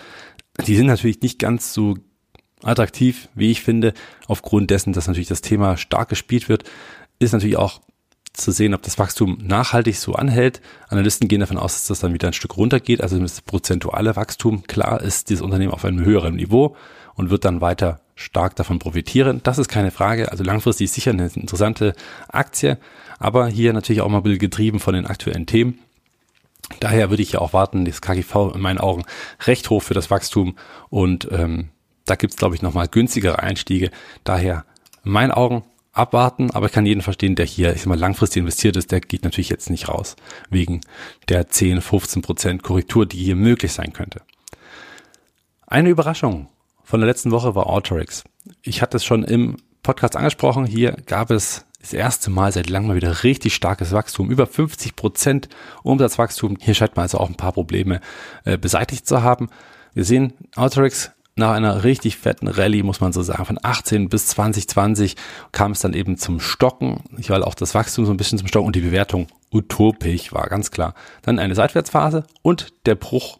Die 0.67 0.75
sind 0.75 0.87
natürlich 0.87 1.21
nicht 1.21 1.39
ganz 1.39 1.73
so 1.73 1.95
attraktiv, 2.63 3.29
wie 3.33 3.51
ich 3.51 3.61
finde, 3.61 3.93
aufgrund 4.27 4.69
dessen, 4.69 4.93
dass 4.93 5.07
natürlich 5.07 5.29
das 5.29 5.41
Thema 5.41 5.77
stark 5.77 6.09
gespielt 6.09 6.49
wird, 6.49 6.63
ist 7.19 7.31
natürlich 7.31 7.57
auch 7.57 7.81
zu 8.33 8.51
sehen, 8.51 8.73
ob 8.73 8.81
das 8.81 8.97
Wachstum 8.97 9.37
nachhaltig 9.41 9.97
so 9.97 10.13
anhält. 10.13 10.61
Analysten 10.89 11.27
gehen 11.27 11.41
davon 11.41 11.57
aus, 11.57 11.73
dass 11.73 11.87
das 11.87 11.99
dann 11.99 12.13
wieder 12.13 12.27
ein 12.27 12.33
Stück 12.33 12.57
runtergeht, 12.57 13.01
also 13.01 13.19
das 13.19 13.41
prozentuale 13.41 14.15
Wachstum. 14.15 14.63
Klar 14.63 15.01
ist 15.01 15.29
dieses 15.29 15.41
Unternehmen 15.41 15.73
auf 15.73 15.85
einem 15.85 16.03
höheren 16.03 16.35
Niveau 16.35 16.75
und 17.15 17.29
wird 17.29 17.45
dann 17.45 17.61
weiter 17.61 17.99
stark 18.15 18.55
davon 18.55 18.79
profitieren. 18.79 19.41
Das 19.43 19.57
ist 19.57 19.67
keine 19.67 19.91
Frage. 19.91 20.31
Also 20.31 20.43
langfristig 20.43 20.91
sicher 20.91 21.11
eine 21.11 21.29
interessante 21.33 21.93
Aktie, 22.29 22.77
aber 23.19 23.47
hier 23.47 23.73
natürlich 23.73 24.01
auch 24.01 24.09
mal 24.09 24.17
ein 24.17 24.23
bisschen 24.23 24.39
getrieben 24.39 24.79
von 24.79 24.93
den 24.93 25.05
aktuellen 25.05 25.45
Themen. 25.45 25.79
Daher 26.79 27.09
würde 27.09 27.23
ich 27.23 27.33
ja 27.33 27.39
auch 27.39 27.53
warten, 27.53 27.83
das 27.83 28.01
KGV 28.01 28.55
in 28.55 28.61
meinen 28.61 28.79
Augen 28.79 29.03
recht 29.45 29.69
hoch 29.69 29.83
für 29.83 29.93
das 29.93 30.09
Wachstum 30.09 30.55
und 30.89 31.27
ähm, 31.31 31.69
da 32.05 32.15
gibt's 32.15 32.37
glaube 32.37 32.55
ich, 32.55 32.61
nochmal 32.61 32.87
günstigere 32.87 33.39
Einstiege. 33.39 33.91
Daher 34.23 34.65
in 35.03 35.11
meinen 35.11 35.31
Augen 35.31 35.63
abwarten, 35.93 36.51
aber 36.51 36.67
ich 36.67 36.71
kann 36.71 36.85
jeden 36.85 37.01
verstehen, 37.01 37.35
der 37.35 37.45
hier, 37.45 37.73
ich 37.73 37.81
sag 37.81 37.87
mal, 37.87 37.99
langfristig 37.99 38.41
investiert 38.41 38.77
ist, 38.77 38.91
der 38.91 39.01
geht 39.01 39.23
natürlich 39.23 39.49
jetzt 39.49 39.69
nicht 39.69 39.89
raus, 39.89 40.15
wegen 40.49 40.81
der 41.27 41.49
10, 41.49 41.81
15 41.81 42.21
Prozent 42.21 42.63
Korrektur, 42.63 43.05
die 43.05 43.23
hier 43.23 43.35
möglich 43.35 43.73
sein 43.73 43.93
könnte. 43.93 44.21
Eine 45.67 45.89
Überraschung 45.89 46.47
von 46.83 46.99
der 46.99 47.07
letzten 47.07 47.31
Woche 47.31 47.55
war 47.55 47.67
Autorix. 47.67 48.23
Ich 48.61 48.81
hatte 48.81 48.97
es 48.97 49.05
schon 49.05 49.23
im 49.23 49.57
Podcast 49.83 50.15
angesprochen, 50.15 50.65
hier 50.65 50.95
gab 51.05 51.31
es 51.31 51.65
das 51.81 51.93
erste 51.93 52.29
Mal 52.29 52.51
seit 52.51 52.69
langem 52.69 52.89
mal 52.89 52.95
wieder 52.95 53.23
richtig 53.23 53.55
starkes 53.55 53.91
Wachstum, 53.91 54.29
über 54.29 54.45
50 54.45 54.95
Prozent 54.95 55.49
Umsatzwachstum. 55.83 56.57
Hier 56.61 56.75
scheint 56.75 56.95
man 56.95 57.03
also 57.03 57.17
auch 57.17 57.27
ein 57.27 57.35
paar 57.35 57.53
Probleme 57.53 58.01
äh, 58.45 58.57
beseitigt 58.57 59.07
zu 59.07 59.23
haben. 59.23 59.49
Wir 59.93 60.05
sehen 60.05 60.33
Autorix 60.55 61.11
nach 61.35 61.51
einer 61.51 61.83
richtig 61.83 62.17
fetten 62.17 62.47
Rallye, 62.47 62.83
muss 62.83 62.99
man 62.99 63.13
so 63.13 63.21
sagen, 63.21 63.45
von 63.45 63.59
18 63.61 64.09
bis 64.09 64.27
2020 64.27 65.15
kam 65.51 65.71
es 65.71 65.79
dann 65.79 65.93
eben 65.93 66.17
zum 66.17 66.39
Stocken. 66.39 67.03
Ich 67.17 67.29
war 67.29 67.45
auch 67.47 67.55
das 67.55 67.73
Wachstum 67.73 68.05
so 68.05 68.11
ein 68.11 68.17
bisschen 68.17 68.37
zum 68.37 68.47
Stocken 68.47 68.67
und 68.67 68.75
die 68.75 68.81
Bewertung 68.81 69.27
utopisch 69.51 70.33
war 70.33 70.47
ganz 70.47 70.71
klar. 70.71 70.93
Dann 71.21 71.39
eine 71.39 71.55
Seitwärtsphase 71.55 72.25
und 72.41 72.73
der 72.85 72.95
Bruch 72.95 73.39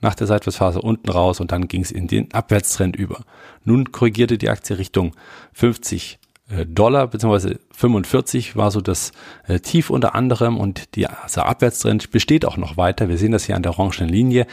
nach 0.00 0.14
der 0.14 0.26
Seitwärtsphase 0.26 0.80
unten 0.80 1.10
raus 1.10 1.40
und 1.40 1.52
dann 1.52 1.68
ging 1.68 1.82
es 1.82 1.90
in 1.90 2.08
den 2.08 2.32
Abwärtstrend 2.32 2.96
über. 2.96 3.22
Nun 3.64 3.92
korrigierte 3.92 4.38
die 4.38 4.48
Aktie 4.48 4.78
Richtung 4.78 5.14
50 5.52 6.18
äh, 6.50 6.66
Dollar 6.66 7.06
beziehungsweise 7.06 7.60
45 7.72 8.56
war 8.56 8.70
so 8.70 8.80
das 8.80 9.12
äh, 9.46 9.60
Tief 9.60 9.90
unter 9.90 10.14
anderem 10.14 10.58
und 10.58 10.96
die, 10.96 11.06
also 11.06 11.42
Abwärtstrend 11.42 12.10
besteht 12.10 12.44
auch 12.44 12.56
noch 12.56 12.76
weiter. 12.76 13.08
Wir 13.08 13.18
sehen 13.18 13.32
das 13.32 13.44
hier 13.44 13.56
an 13.56 13.62
der 13.62 13.78
orangen 13.78 14.08
Linie. 14.08 14.46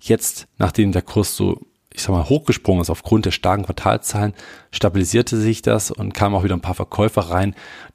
Jetzt, 0.00 0.48
nachdem 0.58 0.92
der 0.92 1.02
Kurs 1.02 1.36
so, 1.36 1.60
ich 1.94 2.02
sag 2.02 2.12
mal, 2.12 2.28
hochgesprungen 2.28 2.82
ist 2.82 2.90
aufgrund 2.90 3.24
der 3.24 3.30
starken 3.30 3.64
Quartalzahlen, 3.64 4.34
stabilisierte 4.72 5.36
sich 5.38 5.62
das 5.62 5.92
und 5.92 6.12
kam 6.12 6.34
auch 6.34 6.42
wieder 6.42 6.56
ein 6.56 6.60
paar 6.60 6.74
Verkäufer 6.74 7.22
rein, 7.22 7.54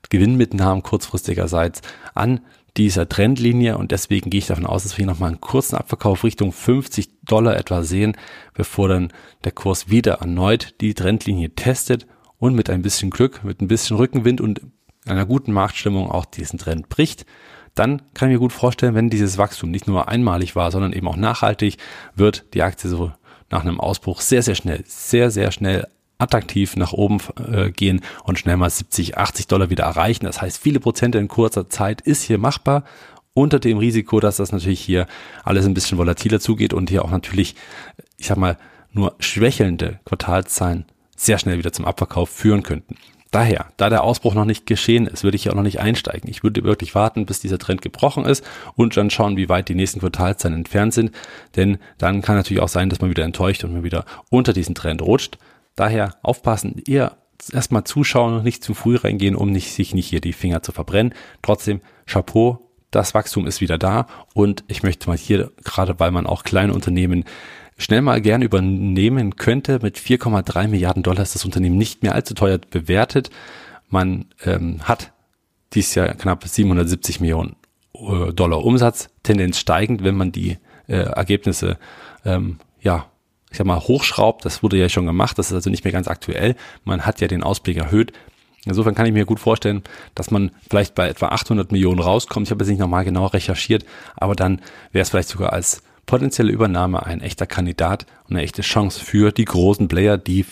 Gewinnmitnahmen 0.09 0.83
kurzfristigerseits 0.83 1.81
an 2.15 2.39
dieser 2.77 3.09
Trendlinie 3.09 3.77
und 3.77 3.91
deswegen 3.91 4.29
gehe 4.29 4.39
ich 4.39 4.47
davon 4.47 4.65
aus, 4.65 4.83
dass 4.83 4.93
wir 4.93 5.03
hier 5.03 5.11
nochmal 5.11 5.31
einen 5.31 5.41
kurzen 5.41 5.75
Abverkauf 5.75 6.23
Richtung 6.23 6.53
50 6.53 7.09
Dollar 7.25 7.57
etwa 7.57 7.83
sehen, 7.83 8.15
bevor 8.53 8.87
dann 8.87 9.11
der 9.43 9.51
Kurs 9.51 9.89
wieder 9.89 10.13
erneut 10.13 10.75
die 10.79 10.93
Trendlinie 10.93 11.49
testet 11.55 12.07
und 12.37 12.55
mit 12.55 12.69
ein 12.69 12.81
bisschen 12.81 13.09
Glück, 13.09 13.43
mit 13.43 13.61
ein 13.61 13.67
bisschen 13.67 13.97
Rückenwind 13.97 14.39
und 14.39 14.61
einer 15.05 15.25
guten 15.25 15.51
Marktstimmung 15.51 16.09
auch 16.09 16.23
diesen 16.23 16.57
Trend 16.57 16.87
bricht, 16.87 17.25
dann 17.75 18.01
kann 18.13 18.29
ich 18.29 18.35
mir 18.35 18.39
gut 18.39 18.53
vorstellen, 18.53 18.95
wenn 18.95 19.09
dieses 19.09 19.37
Wachstum 19.37 19.71
nicht 19.71 19.87
nur 19.87 20.07
einmalig 20.07 20.55
war, 20.55 20.71
sondern 20.71 20.93
eben 20.93 21.07
auch 21.07 21.17
nachhaltig, 21.17 21.77
wird 22.15 22.45
die 22.53 22.63
Aktie 22.63 22.89
so 22.89 23.11
nach 23.49 23.61
einem 23.61 23.79
Ausbruch 23.79 24.21
sehr, 24.21 24.43
sehr 24.43 24.55
schnell, 24.55 24.83
sehr, 24.85 25.31
sehr 25.31 25.51
schnell 25.51 25.87
attraktiv 26.17 26.75
nach 26.75 26.91
oben 26.93 27.19
äh, 27.51 27.71
gehen 27.71 28.01
und 28.23 28.37
schnell 28.37 28.57
mal 28.57 28.69
70, 28.69 29.17
80 29.17 29.47
Dollar 29.47 29.69
wieder 29.69 29.85
erreichen. 29.85 30.25
Das 30.25 30.41
heißt, 30.41 30.57
viele 30.57 30.79
Prozente 30.79 31.17
in 31.17 31.29
kurzer 31.29 31.69
Zeit 31.69 32.01
ist 32.01 32.23
hier 32.23 32.37
machbar 32.37 32.83
unter 33.33 33.59
dem 33.59 33.77
Risiko, 33.77 34.19
dass 34.19 34.37
das 34.37 34.51
natürlich 34.51 34.81
hier 34.81 35.07
alles 35.43 35.65
ein 35.65 35.73
bisschen 35.73 35.97
volatiler 35.97 36.39
zugeht 36.39 36.73
und 36.73 36.89
hier 36.89 37.05
auch 37.05 37.11
natürlich, 37.11 37.55
ich 38.17 38.27
sag 38.27 38.37
mal, 38.37 38.57
nur 38.91 39.15
schwächelnde 39.19 39.99
Quartalszahlen 40.05 40.85
sehr 41.15 41.37
schnell 41.37 41.57
wieder 41.57 41.71
zum 41.71 41.85
Abverkauf 41.85 42.29
führen 42.29 42.63
könnten. 42.63 42.95
Daher, 43.31 43.67
da 43.77 43.89
der 43.89 44.03
Ausbruch 44.03 44.33
noch 44.33 44.45
nicht 44.45 44.65
geschehen 44.65 45.05
ist, 45.05 45.23
würde 45.23 45.35
ich 45.35 45.43
hier 45.43 45.51
auch 45.51 45.55
noch 45.55 45.63
nicht 45.63 45.79
einsteigen. 45.79 46.29
Ich 46.29 46.41
würde 46.41 46.63
wirklich 46.63 46.95
warten, 46.95 47.27
bis 47.27 47.39
dieser 47.39 47.59
Trend 47.59 47.83
gebrochen 47.83 48.25
ist 48.25 48.43
und 48.75 48.97
dann 48.97 49.11
schauen, 49.11 49.37
wie 49.37 49.49
weit 49.49 49.69
die 49.69 49.75
nächsten 49.75 49.99
Quartalszahlen 49.99 50.57
entfernt 50.57 50.95
sind. 50.95 51.11
Denn 51.55 51.77
dann 51.99 52.23
kann 52.23 52.35
natürlich 52.35 52.61
auch 52.61 52.69
sein, 52.69 52.89
dass 52.89 53.01
man 53.01 53.11
wieder 53.11 53.23
enttäuscht 53.23 53.63
und 53.63 53.73
man 53.73 53.83
wieder 53.83 54.05
unter 54.31 54.51
diesen 54.51 54.73
Trend 54.73 55.03
rutscht. 55.03 55.37
Daher 55.75 56.15
aufpassen, 56.23 56.81
eher 56.87 57.17
erstmal 57.53 57.83
zuschauen 57.83 58.33
und 58.33 58.43
nicht 58.43 58.63
zu 58.63 58.73
früh 58.73 58.95
reingehen, 58.95 59.35
um 59.35 59.51
nicht, 59.51 59.73
sich 59.73 59.93
nicht 59.93 60.07
hier 60.07 60.21
die 60.21 60.33
Finger 60.33 60.63
zu 60.63 60.71
verbrennen. 60.71 61.13
Trotzdem, 61.43 61.81
Chapeau, 62.07 62.69
das 62.91 63.13
Wachstum 63.13 63.45
ist 63.45 63.61
wieder 63.61 63.77
da 63.77 64.07
und 64.33 64.63
ich 64.67 64.81
möchte 64.81 65.07
mal 65.07 65.17
hier, 65.17 65.51
gerade 65.63 65.99
weil 65.99 66.09
man 66.09 66.25
auch 66.25 66.43
kleine 66.43 66.73
Unternehmen 66.73 67.25
schnell 67.79 68.03
mal 68.03 68.21
gern 68.21 68.43
übernehmen 68.43 69.35
könnte. 69.37 69.79
Mit 69.81 69.97
4,3 69.97 70.67
Milliarden 70.67 71.01
Dollar 71.01 71.23
ist 71.23 71.33
das 71.33 71.45
Unternehmen 71.45 71.77
nicht 71.77 72.03
mehr 72.03 72.13
allzu 72.13 72.35
teuer 72.35 72.59
bewertet. 72.59 73.31
Man 73.87 74.25
ähm, 74.45 74.81
hat 74.83 75.11
dieses 75.73 75.95
Jahr 75.95 76.09
knapp 76.09 76.47
770 76.47 77.19
Millionen 77.21 77.55
äh, 77.95 78.31
Dollar 78.33 78.63
Umsatz, 78.63 79.09
Tendenz 79.23 79.57
steigend, 79.57 80.03
wenn 80.03 80.15
man 80.15 80.31
die 80.31 80.57
äh, 80.87 80.97
Ergebnisse 80.97 81.77
ähm, 82.25 82.59
ja 82.81 83.07
ich 83.51 83.57
sag 83.57 83.65
mal, 83.65 83.79
hochschraubt. 83.79 84.45
Das 84.45 84.61
wurde 84.61 84.77
ja 84.77 84.89
schon 84.89 85.05
gemacht. 85.05 85.37
Das 85.37 85.47
ist 85.47 85.53
also 85.53 85.69
nicht 85.69 85.83
mehr 85.83 85.93
ganz 85.93 86.07
aktuell. 86.07 86.55
Man 86.83 87.05
hat 87.05 87.19
ja 87.21 87.27
den 87.27 87.43
Ausblick 87.43 87.77
erhöht. 87.77 88.13
Insofern 88.65 88.93
kann 88.93 89.05
ich 89.05 89.13
mir 89.13 89.25
gut 89.25 89.39
vorstellen, 89.39 89.83
dass 90.15 90.31
man 90.31 90.51
vielleicht 90.69 90.93
bei 90.93 91.07
etwa 91.07 91.29
800 91.29 91.71
Millionen 91.71 91.99
rauskommt. 91.99 92.47
Ich 92.47 92.51
habe 92.51 92.63
jetzt 92.63 92.69
nicht 92.69 92.79
nochmal 92.79 93.05
genau 93.05 93.25
recherchiert, 93.25 93.85
aber 94.15 94.35
dann 94.35 94.61
wäre 94.91 95.01
es 95.01 95.09
vielleicht 95.09 95.29
sogar 95.29 95.53
als 95.53 95.81
potenzielle 96.09 96.51
Übernahme 96.51 97.05
ein 97.05 97.21
echter 97.21 97.45
Kandidat 97.45 98.07
und 98.27 98.35
eine 98.35 98.41
echte 98.41 98.63
Chance 98.63 98.99
für 99.05 99.31
die 99.31 99.45
großen 99.45 99.87
Player, 99.87 100.17
die 100.17 100.43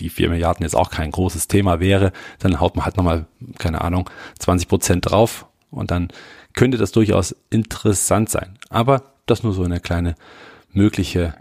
die 0.00 0.10
4 0.10 0.28
Milliarden 0.28 0.64
jetzt 0.64 0.74
auch 0.74 0.90
kein 0.90 1.12
großes 1.12 1.46
Thema 1.46 1.78
wäre, 1.78 2.10
dann 2.40 2.58
haut 2.58 2.74
man 2.74 2.84
halt 2.84 2.96
nochmal, 2.96 3.26
keine 3.58 3.82
Ahnung, 3.82 4.10
20 4.40 4.66
Prozent 4.66 5.08
drauf 5.08 5.46
und 5.70 5.92
dann 5.92 6.08
könnte 6.52 6.78
das 6.78 6.90
durchaus 6.90 7.36
interessant 7.48 8.28
sein. 8.28 8.58
Aber 8.70 9.12
das 9.26 9.44
nur 9.44 9.52
so 9.52 9.62
eine 9.62 9.78
kleine 9.78 10.16
mögliche 10.72 11.34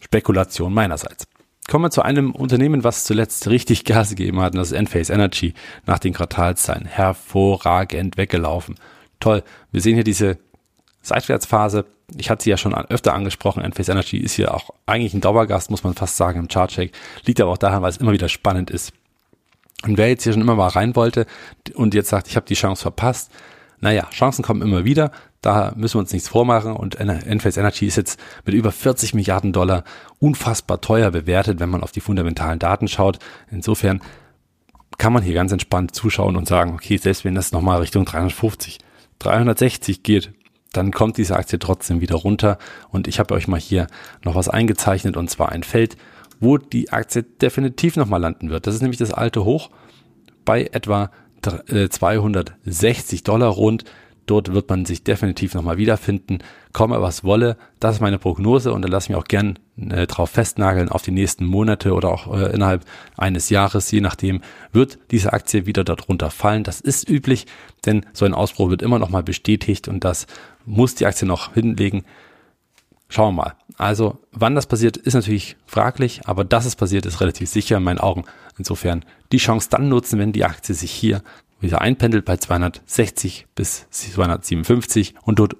Spekulation 0.00 0.72
meinerseits. 0.72 1.26
Kommen 1.68 1.84
wir 1.84 1.90
zu 1.90 2.00
einem 2.00 2.30
Unternehmen, 2.30 2.84
was 2.84 3.04
zuletzt 3.04 3.48
richtig 3.48 3.84
Gas 3.84 4.10
gegeben 4.10 4.40
hat, 4.40 4.54
und 4.54 4.60
das 4.60 4.70
ist 4.70 4.78
Enphase 4.78 5.12
Energy 5.12 5.52
nach 5.84 5.98
den 5.98 6.14
Quartalszahlen. 6.14 6.86
Hervorragend 6.86 8.16
weggelaufen. 8.16 8.76
Toll. 9.20 9.42
Wir 9.72 9.82
sehen 9.82 9.94
hier 9.94 10.04
diese 10.04 10.38
Seitwärtsphase. 11.02 11.84
Ich 12.16 12.30
hatte 12.30 12.44
sie 12.44 12.50
ja 12.50 12.56
schon 12.56 12.74
öfter 12.74 13.14
angesprochen. 13.14 13.62
Enphase 13.62 13.92
Energy 13.92 14.18
ist 14.18 14.34
hier 14.34 14.54
auch 14.54 14.70
eigentlich 14.86 15.14
ein 15.14 15.20
Dauergast, 15.20 15.70
muss 15.70 15.84
man 15.84 15.94
fast 15.94 16.16
sagen, 16.16 16.38
im 16.38 16.48
Chartcheck. 16.48 16.92
Liegt 17.24 17.40
aber 17.40 17.50
auch 17.50 17.58
daran, 17.58 17.82
weil 17.82 17.90
es 17.90 17.96
immer 17.96 18.12
wieder 18.12 18.28
spannend 18.28 18.70
ist. 18.70 18.92
Und 19.84 19.98
wer 19.98 20.08
jetzt 20.08 20.24
hier 20.24 20.32
schon 20.32 20.42
immer 20.42 20.54
mal 20.54 20.68
rein 20.68 20.96
wollte 20.96 21.26
und 21.74 21.94
jetzt 21.94 22.08
sagt, 22.08 22.28
ich 22.28 22.36
habe 22.36 22.46
die 22.46 22.54
Chance 22.54 22.82
verpasst, 22.82 23.30
naja, 23.80 24.08
Chancen 24.10 24.42
kommen 24.42 24.62
immer 24.62 24.84
wieder. 24.84 25.10
Da 25.42 25.74
müssen 25.76 25.96
wir 25.96 26.00
uns 26.00 26.12
nichts 26.12 26.28
vormachen. 26.28 26.72
Und 26.72 26.94
Enphase 26.94 27.60
Energy 27.60 27.86
ist 27.86 27.96
jetzt 27.96 28.18
mit 28.46 28.54
über 28.54 28.72
40 28.72 29.12
Milliarden 29.12 29.52
Dollar 29.52 29.84
unfassbar 30.18 30.80
teuer 30.80 31.10
bewertet, 31.10 31.60
wenn 31.60 31.68
man 31.68 31.82
auf 31.82 31.92
die 31.92 32.00
fundamentalen 32.00 32.58
Daten 32.58 32.88
schaut. 32.88 33.18
Insofern 33.50 34.00
kann 34.96 35.12
man 35.12 35.22
hier 35.22 35.34
ganz 35.34 35.52
entspannt 35.52 35.94
zuschauen 35.94 36.36
und 36.36 36.48
sagen, 36.48 36.72
okay, 36.72 36.96
selbst 36.96 37.24
wenn 37.26 37.34
das 37.34 37.52
nochmal 37.52 37.80
Richtung 37.80 38.06
350, 38.06 38.78
360 39.18 40.02
geht, 40.02 40.32
dann 40.76 40.92
kommt 40.92 41.16
diese 41.16 41.36
Aktie 41.36 41.58
trotzdem 41.58 42.00
wieder 42.00 42.16
runter. 42.16 42.58
Und 42.90 43.08
ich 43.08 43.18
habe 43.18 43.34
euch 43.34 43.48
mal 43.48 43.60
hier 43.60 43.86
noch 44.24 44.34
was 44.34 44.48
eingezeichnet 44.48 45.16
und 45.16 45.30
zwar 45.30 45.50
ein 45.50 45.62
Feld, 45.62 45.96
wo 46.40 46.58
die 46.58 46.90
Aktie 46.90 47.22
definitiv 47.22 47.96
nochmal 47.96 48.20
landen 48.20 48.50
wird. 48.50 48.66
Das 48.66 48.74
ist 48.74 48.82
nämlich 48.82 48.98
das 48.98 49.12
alte 49.12 49.44
Hoch 49.44 49.70
bei 50.44 50.64
etwa 50.72 51.10
260 51.42 53.20
äh, 53.20 53.22
Dollar 53.22 53.48
rund. 53.50 53.84
Dort 54.26 54.52
wird 54.52 54.70
man 54.70 54.84
sich 54.84 55.04
definitiv 55.04 55.54
nochmal 55.54 55.76
wiederfinden. 55.76 56.38
Komme 56.72 57.00
was 57.02 57.24
wolle, 57.24 57.56
das 57.78 57.96
ist 57.96 58.00
meine 58.00 58.18
Prognose 58.18 58.72
und 58.72 58.82
da 58.82 58.88
lasse 58.88 59.06
ich 59.06 59.08
mich 59.10 59.18
auch 59.18 59.28
gern 59.28 59.58
äh, 59.76 60.06
drauf 60.06 60.30
festnageln 60.30 60.88
auf 60.88 61.02
die 61.02 61.10
nächsten 61.10 61.44
Monate 61.44 61.92
oder 61.92 62.08
auch 62.08 62.34
äh, 62.34 62.52
innerhalb 62.52 62.84
eines 63.16 63.50
Jahres, 63.50 63.90
je 63.90 64.00
nachdem, 64.00 64.40
wird 64.72 64.98
diese 65.10 65.32
Aktie 65.32 65.66
wieder 65.66 65.84
darunter 65.84 66.30
fallen. 66.30 66.64
Das 66.64 66.80
ist 66.80 67.08
üblich, 67.08 67.46
denn 67.84 68.06
so 68.12 68.24
ein 68.24 68.34
Ausbruch 68.34 68.70
wird 68.70 68.82
immer 68.82 68.98
nochmal 68.98 69.22
bestätigt 69.22 69.88
und 69.88 70.04
das 70.04 70.26
muss 70.64 70.94
die 70.94 71.06
Aktie 71.06 71.28
noch 71.28 71.54
hinlegen. 71.54 72.04
Schauen 73.08 73.36
wir 73.36 73.42
mal. 73.44 73.54
Also, 73.76 74.18
wann 74.32 74.54
das 74.54 74.66
passiert, 74.66 74.96
ist 74.96 75.14
natürlich 75.14 75.56
fraglich, 75.66 76.22
aber 76.24 76.44
dass 76.44 76.64
es 76.64 76.74
passiert, 76.74 77.06
ist 77.06 77.20
relativ 77.20 77.48
sicher 77.48 77.76
in 77.76 77.82
meinen 77.82 77.98
Augen. 77.98 78.24
Insofern 78.56 79.04
die 79.32 79.38
Chance 79.38 79.68
dann 79.70 79.88
nutzen, 79.88 80.18
wenn 80.18 80.32
die 80.32 80.44
Aktie 80.44 80.74
sich 80.74 80.90
hier 80.90 81.22
wieder 81.64 81.80
einpendelt 81.80 82.24
bei 82.24 82.36
260 82.36 83.46
bis 83.54 83.86
257 83.90 85.14
und 85.22 85.38
dort 85.38 85.56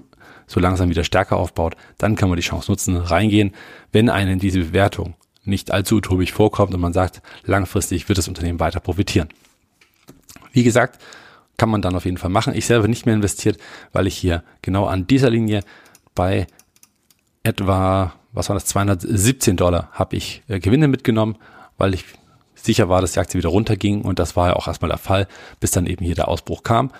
so 0.46 0.60
langsam 0.60 0.90
wieder 0.90 1.04
stärker 1.04 1.36
aufbaut, 1.36 1.76
dann 1.98 2.16
kann 2.16 2.28
man 2.28 2.36
die 2.36 2.42
Chance 2.42 2.70
nutzen, 2.70 2.96
reingehen, 2.96 3.52
wenn 3.92 4.10
einen 4.10 4.38
diese 4.38 4.60
Bewertung 4.60 5.14
nicht 5.44 5.70
allzu 5.70 5.96
utopisch 5.96 6.32
vorkommt 6.32 6.74
und 6.74 6.80
man 6.80 6.92
sagt, 6.92 7.22
langfristig 7.44 8.08
wird 8.08 8.18
das 8.18 8.28
Unternehmen 8.28 8.60
weiter 8.60 8.80
profitieren. 8.80 9.28
Wie 10.52 10.62
gesagt, 10.62 11.00
kann 11.56 11.68
man 11.68 11.82
dann 11.82 11.94
auf 11.94 12.04
jeden 12.04 12.16
Fall 12.16 12.30
machen. 12.30 12.54
Ich 12.54 12.66
selber 12.66 12.88
nicht 12.88 13.06
mehr 13.06 13.14
investiert, 13.14 13.58
weil 13.92 14.06
ich 14.06 14.16
hier 14.16 14.42
genau 14.62 14.86
an 14.86 15.06
dieser 15.06 15.30
Linie 15.30 15.62
bei 16.14 16.46
etwa, 17.42 18.14
was 18.32 18.48
war 18.48 18.54
das, 18.54 18.66
217 18.66 19.56
Dollar 19.56 19.90
habe 19.92 20.16
ich 20.16 20.42
äh, 20.48 20.58
Gewinne 20.58 20.88
mitgenommen, 20.88 21.36
weil 21.76 21.94
ich 21.94 22.04
sicher 22.64 22.88
war, 22.88 23.00
dass 23.00 23.12
die 23.12 23.20
Aktie 23.20 23.38
wieder 23.38 23.50
runterging 23.50 24.02
und 24.02 24.18
das 24.18 24.36
war 24.36 24.48
ja 24.48 24.56
auch 24.56 24.68
erstmal 24.68 24.88
der 24.88 24.98
Fall, 24.98 25.28
bis 25.60 25.70
dann 25.70 25.86
eben 25.86 26.04
hier 26.04 26.14
der 26.14 26.28
Ausbruch 26.28 26.62
kam. 26.62 26.90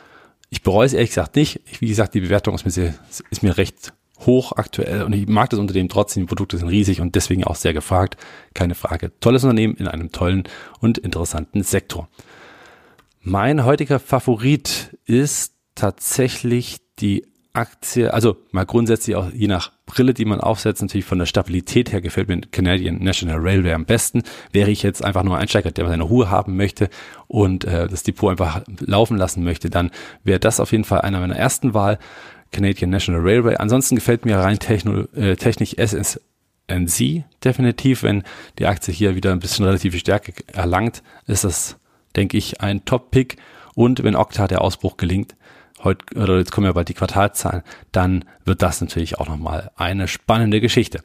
Ich 0.51 0.63
bereue 0.63 0.87
es 0.87 0.93
ehrlich 0.93 1.11
gesagt 1.11 1.37
nicht. 1.37 1.61
Wie 1.81 1.89
gesagt, 1.89 2.15
die 2.15 2.21
Bewertung 2.21 2.55
ist 2.55 2.65
mir, 2.65 2.71
sehr, 2.71 2.95
ist 3.31 3.43
mir 3.43 3.57
recht 3.57 3.93
hoch 4.21 4.53
aktuell 4.53 5.03
und 5.03 5.13
ich 5.13 5.27
mag 5.27 5.51
das 5.51 5.59
Unternehmen 5.59 5.89
trotzdem. 5.89 6.23
Die 6.23 6.29
Produkte 6.29 6.59
sind 6.59 6.69
riesig 6.69 7.01
und 7.01 7.15
deswegen 7.15 7.45
auch 7.45 7.57
sehr 7.57 7.73
gefragt. 7.73 8.17
Keine 8.55 8.75
Frage. 8.75 9.13
Tolles 9.21 9.45
Unternehmen 9.45 9.77
in 9.77 9.89
einem 9.89 10.13
tollen 10.13 10.45
und 10.81 10.99
interessanten 10.99 11.63
Sektor. 11.63 12.09
Mein 13.21 13.65
heutiger 13.65 13.99
Favorit 13.99 14.97
ist 15.07 15.55
tatsächlich 15.75 16.79
die 17.01 17.27
Aktie, 17.55 18.13
also 18.13 18.37
mal 18.51 18.67
grundsätzlich 18.67 19.15
auch 19.15 19.31
je 19.33 19.47
nach 19.47 19.71
Brille, 19.87 20.13
die 20.13 20.25
man 20.25 20.41
aufsetzt, 20.41 20.83
natürlich 20.83 21.05
von 21.05 21.21
der 21.21 21.27
Stabilität 21.27 21.93
her 21.93 22.01
gefällt 22.01 22.27
mir 22.27 22.41
Canadian 22.41 22.97
National 22.99 23.39
Railway 23.39 23.73
am 23.73 23.85
besten. 23.85 24.25
Wäre 24.51 24.73
ich 24.73 24.83
jetzt 24.83 25.05
einfach 25.05 25.23
nur 25.23 25.37
ein 25.37 25.43
Einsteiger, 25.43 25.71
der 25.71 25.87
seine 25.87 26.03
Ruhe 26.03 26.31
haben 26.31 26.57
möchte 26.57 26.91
und 27.29 27.65
äh, 27.65 27.87
das 27.87 28.03
Depot 28.03 28.33
einfach 28.33 28.63
laufen 28.81 29.17
lassen 29.17 29.45
möchte, 29.45 29.71
dann 29.71 29.93
wäre 30.25 30.41
das 30.41 30.59
auf 30.59 30.73
jeden 30.73 30.83
Fall 30.83 31.03
einer 31.03 31.21
meiner 31.21 31.37
ersten 31.37 31.75
Wahl. 31.75 32.01
Canadian 32.51 32.91
National 32.91 33.21
Railway. 33.21 33.57
Ansonsten 33.57 33.95
gefällt 33.95 34.25
mir 34.25 34.39
rein 34.39 34.59
techno, 34.59 35.03
äh, 35.15 35.37
technisch 35.37 35.75
SSNC 35.75 37.25
definitiv. 37.45 38.03
Wenn 38.03 38.25
die 38.59 38.67
Aktie 38.67 38.93
hier 38.93 39.15
wieder 39.15 39.33
ein 39.33 39.41
bisschen 39.41 39.65
relative 39.65 39.99
Stärke 39.99 40.33
erlangt, 40.53 41.03
ist 41.27 41.45
das, 41.45 41.77
denke 42.17 42.37
ich, 42.37 42.61
ein 42.61 42.85
Top-Pick. 42.85 43.37
Und 43.75 44.03
wenn 44.03 44.17
Okta 44.17 44.47
der 44.47 44.61
Ausbruch 44.61 44.97
gelingt, 44.97 45.35
heute, 45.85 46.17
oder 46.17 46.39
jetzt 46.39 46.53
kommen 46.53 46.67
ja 46.67 46.73
bald 46.73 46.89
die 46.89 46.95
Quartalzahlen, 46.95 47.63
dann 47.93 48.25
wird 48.45 48.63
das 48.63 48.81
natürlich 48.81 49.19
auch 49.19 49.29
nochmal 49.29 49.71
eine 49.77 50.09
spannende 50.09 50.61
Geschichte. 50.61 51.01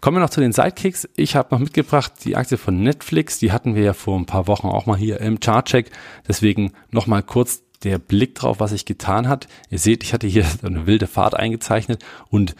Kommen 0.00 0.18
wir 0.18 0.20
noch 0.20 0.30
zu 0.30 0.40
den 0.40 0.52
Sidekicks. 0.52 1.08
Ich 1.16 1.34
habe 1.34 1.48
noch 1.50 1.58
mitgebracht 1.58 2.12
die 2.24 2.36
Aktie 2.36 2.56
von 2.56 2.80
Netflix. 2.82 3.40
Die 3.40 3.50
hatten 3.50 3.74
wir 3.74 3.82
ja 3.82 3.92
vor 3.94 4.16
ein 4.16 4.26
paar 4.26 4.46
Wochen 4.46 4.68
auch 4.68 4.86
mal 4.86 4.96
hier 4.96 5.20
im 5.20 5.40
Chartcheck. 5.40 5.90
Deswegen 6.28 6.72
nochmal 6.92 7.24
kurz 7.24 7.62
der 7.82 7.98
Blick 7.98 8.36
drauf, 8.36 8.60
was 8.60 8.70
sich 8.70 8.84
getan 8.84 9.28
hat. 9.28 9.48
Ihr 9.70 9.78
seht, 9.78 10.04
ich 10.04 10.12
hatte 10.12 10.28
hier 10.28 10.46
eine 10.62 10.86
wilde 10.86 11.08
Fahrt 11.08 11.34
eingezeichnet 11.34 12.04
und 12.30 12.54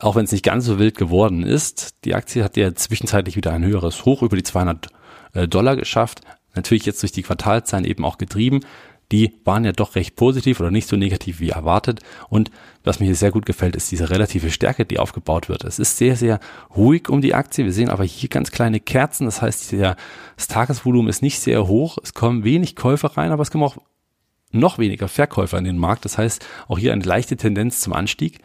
auch 0.00 0.16
wenn 0.16 0.24
es 0.24 0.32
nicht 0.32 0.44
ganz 0.44 0.64
so 0.64 0.78
wild 0.78 0.96
geworden 0.96 1.44
ist, 1.44 1.94
die 2.04 2.14
Aktie 2.14 2.42
hat 2.42 2.56
ja 2.56 2.74
zwischenzeitlich 2.74 3.36
wieder 3.36 3.52
ein 3.52 3.64
höheres 3.64 4.04
Hoch 4.04 4.22
über 4.22 4.36
die 4.36 4.42
200 4.42 4.88
äh, 5.32 5.48
Dollar 5.48 5.76
geschafft. 5.76 6.20
Natürlich 6.54 6.84
jetzt 6.84 7.02
durch 7.02 7.12
die 7.12 7.22
Quartalzahlen 7.22 7.84
eben 7.84 8.04
auch 8.04 8.18
getrieben 8.18 8.60
die 9.12 9.32
waren 9.44 9.64
ja 9.64 9.72
doch 9.72 9.94
recht 9.94 10.16
positiv 10.16 10.60
oder 10.60 10.70
nicht 10.70 10.88
so 10.88 10.96
negativ 10.96 11.40
wie 11.40 11.50
erwartet. 11.50 12.00
Und 12.28 12.50
was 12.82 13.00
mir 13.00 13.06
hier 13.06 13.14
sehr 13.14 13.30
gut 13.30 13.46
gefällt, 13.46 13.76
ist 13.76 13.90
diese 13.90 14.10
relative 14.10 14.50
Stärke, 14.50 14.84
die 14.84 14.98
aufgebaut 14.98 15.48
wird. 15.48 15.64
Es 15.64 15.78
ist 15.78 15.98
sehr, 15.98 16.16
sehr 16.16 16.40
ruhig 16.74 17.08
um 17.08 17.20
die 17.20 17.34
Aktie. 17.34 17.64
Wir 17.64 17.72
sehen 17.72 17.90
aber 17.90 18.04
hier 18.04 18.28
ganz 18.28 18.50
kleine 18.50 18.80
Kerzen. 18.80 19.26
Das 19.26 19.42
heißt, 19.42 19.72
der, 19.72 19.96
das 20.36 20.48
Tagesvolumen 20.48 21.08
ist 21.08 21.22
nicht 21.22 21.40
sehr 21.40 21.66
hoch. 21.68 21.98
Es 22.02 22.14
kommen 22.14 22.44
wenig 22.44 22.76
Käufer 22.76 23.16
rein, 23.16 23.30
aber 23.30 23.42
es 23.42 23.50
kommen 23.50 23.64
auch 23.64 23.76
noch 24.52 24.78
weniger 24.78 25.08
Verkäufer 25.08 25.58
in 25.58 25.64
den 25.64 25.78
Markt. 25.78 26.04
Das 26.04 26.16
heißt, 26.16 26.46
auch 26.68 26.78
hier 26.78 26.92
eine 26.92 27.04
leichte 27.04 27.36
Tendenz 27.36 27.80
zum 27.80 27.92
Anstieg. 27.92 28.38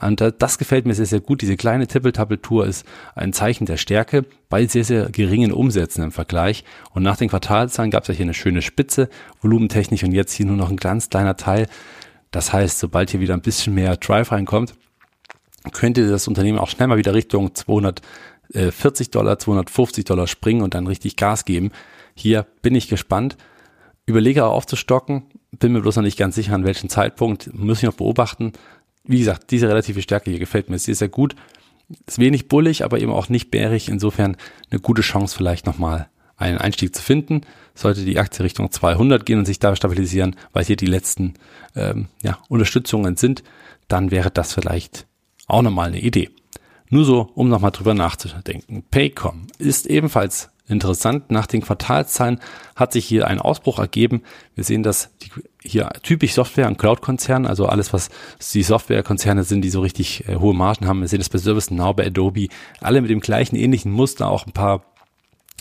Und 0.00 0.22
das 0.38 0.58
gefällt 0.58 0.86
mir 0.86 0.94
sehr, 0.94 1.06
sehr 1.06 1.20
gut. 1.20 1.42
Diese 1.42 1.56
kleine 1.56 1.86
Tippeltappeltour 1.86 2.66
ist 2.66 2.86
ein 3.14 3.32
Zeichen 3.32 3.66
der 3.66 3.76
Stärke 3.76 4.24
bei 4.48 4.66
sehr, 4.66 4.84
sehr 4.84 5.10
geringen 5.10 5.52
Umsätzen 5.52 6.02
im 6.02 6.12
Vergleich. 6.12 6.64
Und 6.92 7.02
nach 7.02 7.16
den 7.16 7.28
Quartalzahlen 7.28 7.90
gab 7.90 8.04
es 8.04 8.08
ja 8.08 8.14
hier 8.14 8.24
eine 8.24 8.34
schöne 8.34 8.62
Spitze, 8.62 9.08
volumentechnisch 9.42 10.02
und 10.04 10.12
jetzt 10.12 10.32
hier 10.32 10.46
nur 10.46 10.56
noch 10.56 10.70
ein 10.70 10.76
ganz 10.76 11.10
kleiner 11.10 11.36
Teil. 11.36 11.66
Das 12.30 12.52
heißt, 12.52 12.78
sobald 12.78 13.10
hier 13.10 13.20
wieder 13.20 13.34
ein 13.34 13.42
bisschen 13.42 13.74
mehr 13.74 13.96
Drive 13.96 14.32
reinkommt, 14.32 14.74
könnte 15.72 16.08
das 16.08 16.28
Unternehmen 16.28 16.58
auch 16.58 16.68
schnell 16.68 16.88
mal 16.88 16.96
wieder 16.96 17.12
Richtung 17.12 17.54
240 17.54 19.10
Dollar, 19.10 19.38
250 19.38 20.04
Dollar 20.04 20.26
springen 20.26 20.62
und 20.62 20.74
dann 20.74 20.86
richtig 20.86 21.16
Gas 21.16 21.44
geben. 21.44 21.72
Hier 22.14 22.46
bin 22.62 22.74
ich 22.74 22.88
gespannt. 22.88 23.36
Überlege 24.06 24.46
auch 24.46 24.52
aufzustocken, 24.52 25.24
bin 25.52 25.72
mir 25.72 25.82
bloß 25.82 25.96
noch 25.96 26.02
nicht 26.02 26.18
ganz 26.18 26.34
sicher, 26.34 26.54
an 26.54 26.64
welchem 26.64 26.88
Zeitpunkt, 26.88 27.52
muss 27.52 27.78
ich 27.78 27.84
noch 27.84 27.94
beobachten 27.94 28.52
wie 29.10 29.18
gesagt, 29.18 29.50
diese 29.50 29.68
relative 29.68 30.02
Stärke 30.02 30.30
hier 30.30 30.38
gefällt 30.38 30.70
mir 30.70 30.78
sehr, 30.78 30.94
sehr 30.94 31.08
gut. 31.08 31.34
Ist 32.06 32.20
wenig 32.20 32.48
bullig, 32.48 32.84
aber 32.84 33.00
eben 33.00 33.10
auch 33.10 33.28
nicht 33.28 33.50
bärig. 33.50 33.88
Insofern 33.88 34.36
eine 34.70 34.80
gute 34.80 35.02
Chance 35.02 35.36
vielleicht 35.36 35.66
nochmal 35.66 36.08
einen 36.36 36.58
Einstieg 36.58 36.94
zu 36.94 37.02
finden. 37.02 37.42
Sollte 37.74 38.04
die 38.04 38.18
Aktie 38.18 38.44
Richtung 38.44 38.70
200 38.70 39.26
gehen 39.26 39.40
und 39.40 39.44
sich 39.44 39.58
da 39.58 39.74
stabilisieren, 39.74 40.36
weil 40.52 40.64
hier 40.64 40.76
die 40.76 40.86
letzten 40.86 41.34
ähm, 41.74 42.06
ja, 42.22 42.38
Unterstützungen 42.48 43.16
sind, 43.16 43.42
dann 43.88 44.12
wäre 44.12 44.30
das 44.30 44.52
vielleicht 44.52 45.06
auch 45.48 45.62
nochmal 45.62 45.88
eine 45.88 46.00
Idee. 46.00 46.30
Nur 46.88 47.04
so, 47.04 47.30
um 47.34 47.48
nochmal 47.48 47.72
drüber 47.72 47.94
nachzudenken. 47.94 48.84
Paycom 48.90 49.48
ist 49.58 49.86
ebenfalls 49.86 50.50
interessant. 50.70 51.30
Nach 51.30 51.46
den 51.46 51.62
Quartalszahlen 51.62 52.40
hat 52.76 52.92
sich 52.92 53.04
hier 53.04 53.26
ein 53.26 53.40
Ausbruch 53.40 53.78
ergeben. 53.78 54.22
Wir 54.54 54.64
sehen, 54.64 54.82
dass 54.82 55.10
die, 55.22 55.30
hier 55.62 55.90
typisch 56.02 56.34
Software- 56.34 56.68
und 56.68 56.78
Cloud-Konzern, 56.78 57.46
also 57.46 57.66
alles, 57.66 57.92
was 57.92 58.10
die 58.52 58.62
Softwarekonzerne 58.62 59.44
sind, 59.44 59.62
die 59.62 59.70
so 59.70 59.80
richtig 59.80 60.28
äh, 60.28 60.36
hohe 60.36 60.54
Margen 60.54 60.86
haben. 60.86 61.00
Wir 61.00 61.08
sehen 61.08 61.20
das 61.20 61.28
bei 61.28 61.38
ServiceNow, 61.38 61.94
bei 61.94 62.06
Adobe, 62.06 62.48
alle 62.80 63.00
mit 63.00 63.10
dem 63.10 63.20
gleichen 63.20 63.56
ähnlichen 63.56 63.92
Muster, 63.92 64.28
auch 64.28 64.46
ein 64.46 64.52
paar 64.52 64.82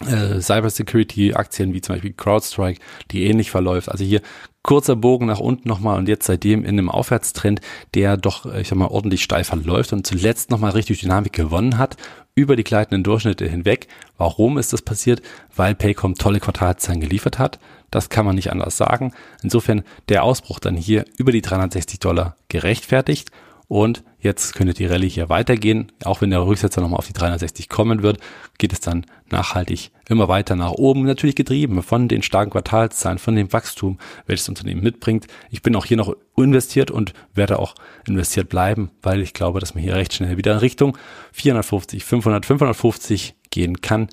äh, 0.06 0.39
Cybersecurity-Aktien 0.39 1.74
wie 1.74 1.82
zum 1.82 1.95
Beispiel 1.95 2.13
CrowdStrike, 2.13 2.80
die 3.12 3.26
ähnlich 3.26 3.52
verläuft. 3.52 3.89
Also 3.89 4.04
hier 4.04 4.22
kurzer 4.63 4.95
Bogen 4.95 5.26
nach 5.26 5.39
unten 5.39 5.67
nochmal 5.67 5.98
und 5.98 6.10
jetzt 6.10 6.26
seitdem 6.26 6.63
in 6.63 6.78
einem 6.78 6.89
Aufwärtstrend, 6.89 7.62
der 7.93 8.17
doch, 8.17 8.45
äh, 8.45 8.62
ich 8.62 8.67
sag 8.67 8.78
mal, 8.78 8.88
ordentlich 8.88 9.24
steil 9.24 9.43
verläuft 9.43 9.93
und 9.93 10.06
zuletzt 10.06 10.52
nochmal 10.52 10.72
richtig 10.72 11.00
Dynamik 11.00 11.34
gewonnen 11.34 11.78
hat 11.78 11.98
über 12.36 12.56
die 12.56 12.63
gleitenden 12.63 13.04
Durchschnitte 13.04 13.48
hinweg. 13.48 13.88
Warum 14.17 14.58
ist 14.58 14.72
das 14.72 14.82
passiert? 14.82 15.22
Weil 15.56 15.76
Paycom 15.76 16.15
tolle 16.15 16.39
Quartalzahlen 16.39 17.02
geliefert 17.02 17.39
hat. 17.39 17.60
Das 17.91 18.10
kann 18.10 18.26
man 18.26 18.36
nicht 18.36 18.52
anders 18.52 18.78
sagen. 18.78 19.13
Insofern 19.43 19.84
der 20.10 20.24
Ausbruch 20.24 20.60
dann 20.60 20.78
hier 20.78 21.06
über 21.17 21.32
die 21.32 21.41
360 21.41 22.00
Dollar 22.00 22.36
gerechtfertigt 22.48 23.32
und 23.69 24.03
jetzt 24.19 24.55
könnte 24.55 24.73
die 24.73 24.88
Rallye 24.88 25.08
hier 25.08 25.29
weitergehen. 25.29 25.91
Auch 26.03 26.21
wenn 26.21 26.32
der 26.32 26.43
Rücksetzer 26.43 26.82
nochmal 26.82 26.97
auf 26.97 27.05
die 27.05 27.13
360 27.13 27.69
kommen 27.69 28.01
wird, 28.01 28.17
geht 28.58 28.73
es 28.73 28.79
dann 28.79 29.05
nachhaltig 29.29 29.91
immer 30.10 30.27
weiter 30.27 30.55
nach 30.55 30.71
oben. 30.71 31.03
Natürlich 31.03 31.36
getrieben 31.36 31.84
von 31.84 32.08
den 32.08 32.23
starken 32.23 32.49
Quartalszahlen, 32.49 33.19
von 33.19 33.36
dem 33.36 33.53
Wachstum, 33.53 33.99
welches 34.25 34.45
das 34.45 34.49
Unternehmen 34.49 34.82
mitbringt. 34.82 35.27
Ich 35.51 35.62
bin 35.62 35.75
auch 35.75 35.86
hier 35.86 35.97
noch 35.97 36.15
investiert 36.36 36.89
und 36.89 37.13
werde 37.36 37.60
auch 37.60 37.75
investiert 38.08 38.49
bleiben, 38.49 38.89
weil 39.03 39.21
ich 39.21 39.36
glaube, 39.36 39.60
dass 39.60 39.75
man 39.75 39.84
hier 39.84 39.95
recht 39.95 40.15
schnell 40.15 40.36
wieder 40.36 40.53
in 40.53 40.58
Richtung 40.58 40.97
450, 41.34 42.03
500, 42.03 42.47
550 42.47 43.36
gehen 43.51 43.82
kann. 43.82 44.08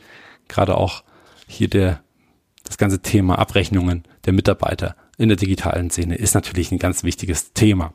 Gerade 0.49 0.77
auch 0.77 1.03
hier 1.47 1.69
der, 1.69 2.01
das 2.63 2.77
ganze 2.77 3.01
Thema 3.01 3.39
Abrechnungen 3.39 4.05
der 4.27 4.35
Mitarbeiter 4.35 4.97
in 5.17 5.31
der 5.31 5.39
digitalen 5.39 5.89
Szene 5.89 6.17
ist 6.17 6.35
natürlich 6.35 6.73
ein 6.73 6.79
ganz 6.79 7.05
wichtiges 7.05 7.55
Thema. 7.55 7.95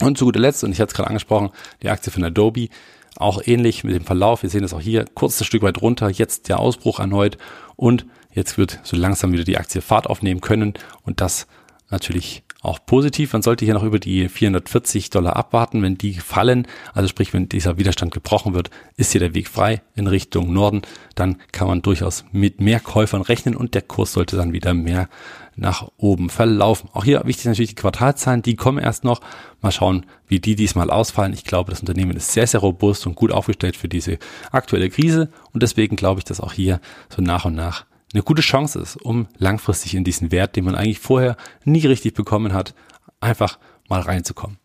Und 0.00 0.16
zu 0.16 0.24
guter 0.24 0.40
Letzt, 0.40 0.64
und 0.64 0.72
ich 0.72 0.80
hatte 0.80 0.90
es 0.90 0.94
gerade 0.94 1.08
angesprochen, 1.08 1.50
die 1.82 1.88
Aktie 1.88 2.12
von 2.12 2.24
Adobe, 2.24 2.68
auch 3.16 3.42
ähnlich 3.44 3.82
mit 3.84 3.94
dem 3.94 4.04
Verlauf. 4.04 4.42
Wir 4.42 4.50
sehen 4.50 4.62
das 4.62 4.72
auch 4.72 4.80
hier, 4.80 5.04
kurzes 5.14 5.46
Stück 5.46 5.62
weit 5.62 5.82
runter, 5.82 6.08
jetzt 6.08 6.48
der 6.48 6.60
Ausbruch 6.60 7.00
erneut 7.00 7.36
und 7.76 8.06
jetzt 8.32 8.58
wird 8.58 8.78
so 8.84 8.96
langsam 8.96 9.32
wieder 9.32 9.44
die 9.44 9.58
Aktie 9.58 9.80
Fahrt 9.80 10.06
aufnehmen 10.06 10.40
können 10.40 10.74
und 11.02 11.20
das 11.20 11.46
natürlich 11.90 12.44
auch 12.60 12.78
positiv. 12.84 13.32
Man 13.32 13.42
sollte 13.42 13.64
hier 13.64 13.74
noch 13.74 13.84
über 13.84 13.98
die 13.98 14.28
440 14.28 15.10
Dollar 15.10 15.36
abwarten. 15.36 15.82
Wenn 15.82 15.96
die 15.96 16.14
fallen, 16.14 16.66
also 16.92 17.08
sprich, 17.08 17.32
wenn 17.32 17.48
dieser 17.48 17.78
Widerstand 17.78 18.12
gebrochen 18.12 18.54
wird, 18.54 18.70
ist 18.96 19.12
hier 19.12 19.20
der 19.20 19.34
Weg 19.34 19.48
frei 19.48 19.82
in 19.94 20.06
Richtung 20.06 20.52
Norden. 20.52 20.82
Dann 21.14 21.36
kann 21.52 21.68
man 21.68 21.82
durchaus 21.82 22.24
mit 22.32 22.60
mehr 22.60 22.80
Käufern 22.80 23.22
rechnen 23.22 23.54
und 23.54 23.74
der 23.74 23.82
Kurs 23.82 24.12
sollte 24.12 24.36
dann 24.36 24.52
wieder 24.52 24.74
mehr 24.74 25.08
nach 25.54 25.88
oben 25.96 26.30
verlaufen. 26.30 26.88
Auch 26.92 27.04
hier 27.04 27.22
wichtig 27.24 27.46
natürlich 27.46 27.70
die 27.70 27.74
Quartalzahlen, 27.76 28.42
die 28.42 28.56
kommen 28.56 28.78
erst 28.78 29.04
noch. 29.04 29.20
Mal 29.60 29.72
schauen, 29.72 30.06
wie 30.26 30.40
die 30.40 30.54
diesmal 30.54 30.90
ausfallen. 30.90 31.32
Ich 31.32 31.44
glaube, 31.44 31.70
das 31.70 31.80
Unternehmen 31.80 32.16
ist 32.16 32.32
sehr, 32.32 32.46
sehr 32.46 32.60
robust 32.60 33.06
und 33.06 33.16
gut 33.16 33.32
aufgestellt 33.32 33.76
für 33.76 33.88
diese 33.88 34.18
aktuelle 34.52 34.88
Krise 34.88 35.30
und 35.52 35.62
deswegen 35.62 35.96
glaube 35.96 36.20
ich, 36.20 36.24
dass 36.24 36.40
auch 36.40 36.52
hier 36.52 36.80
so 37.08 37.22
nach 37.22 37.44
und 37.44 37.54
nach 37.54 37.86
eine 38.12 38.22
gute 38.22 38.42
Chance 38.42 38.78
ist, 38.78 38.96
um 38.96 39.26
langfristig 39.36 39.94
in 39.94 40.04
diesen 40.04 40.32
Wert, 40.32 40.56
den 40.56 40.64
man 40.64 40.74
eigentlich 40.74 40.98
vorher 40.98 41.36
nie 41.64 41.84
richtig 41.86 42.14
bekommen 42.14 42.52
hat, 42.52 42.74
einfach 43.20 43.58
mal 43.88 44.00
reinzukommen. 44.00 44.58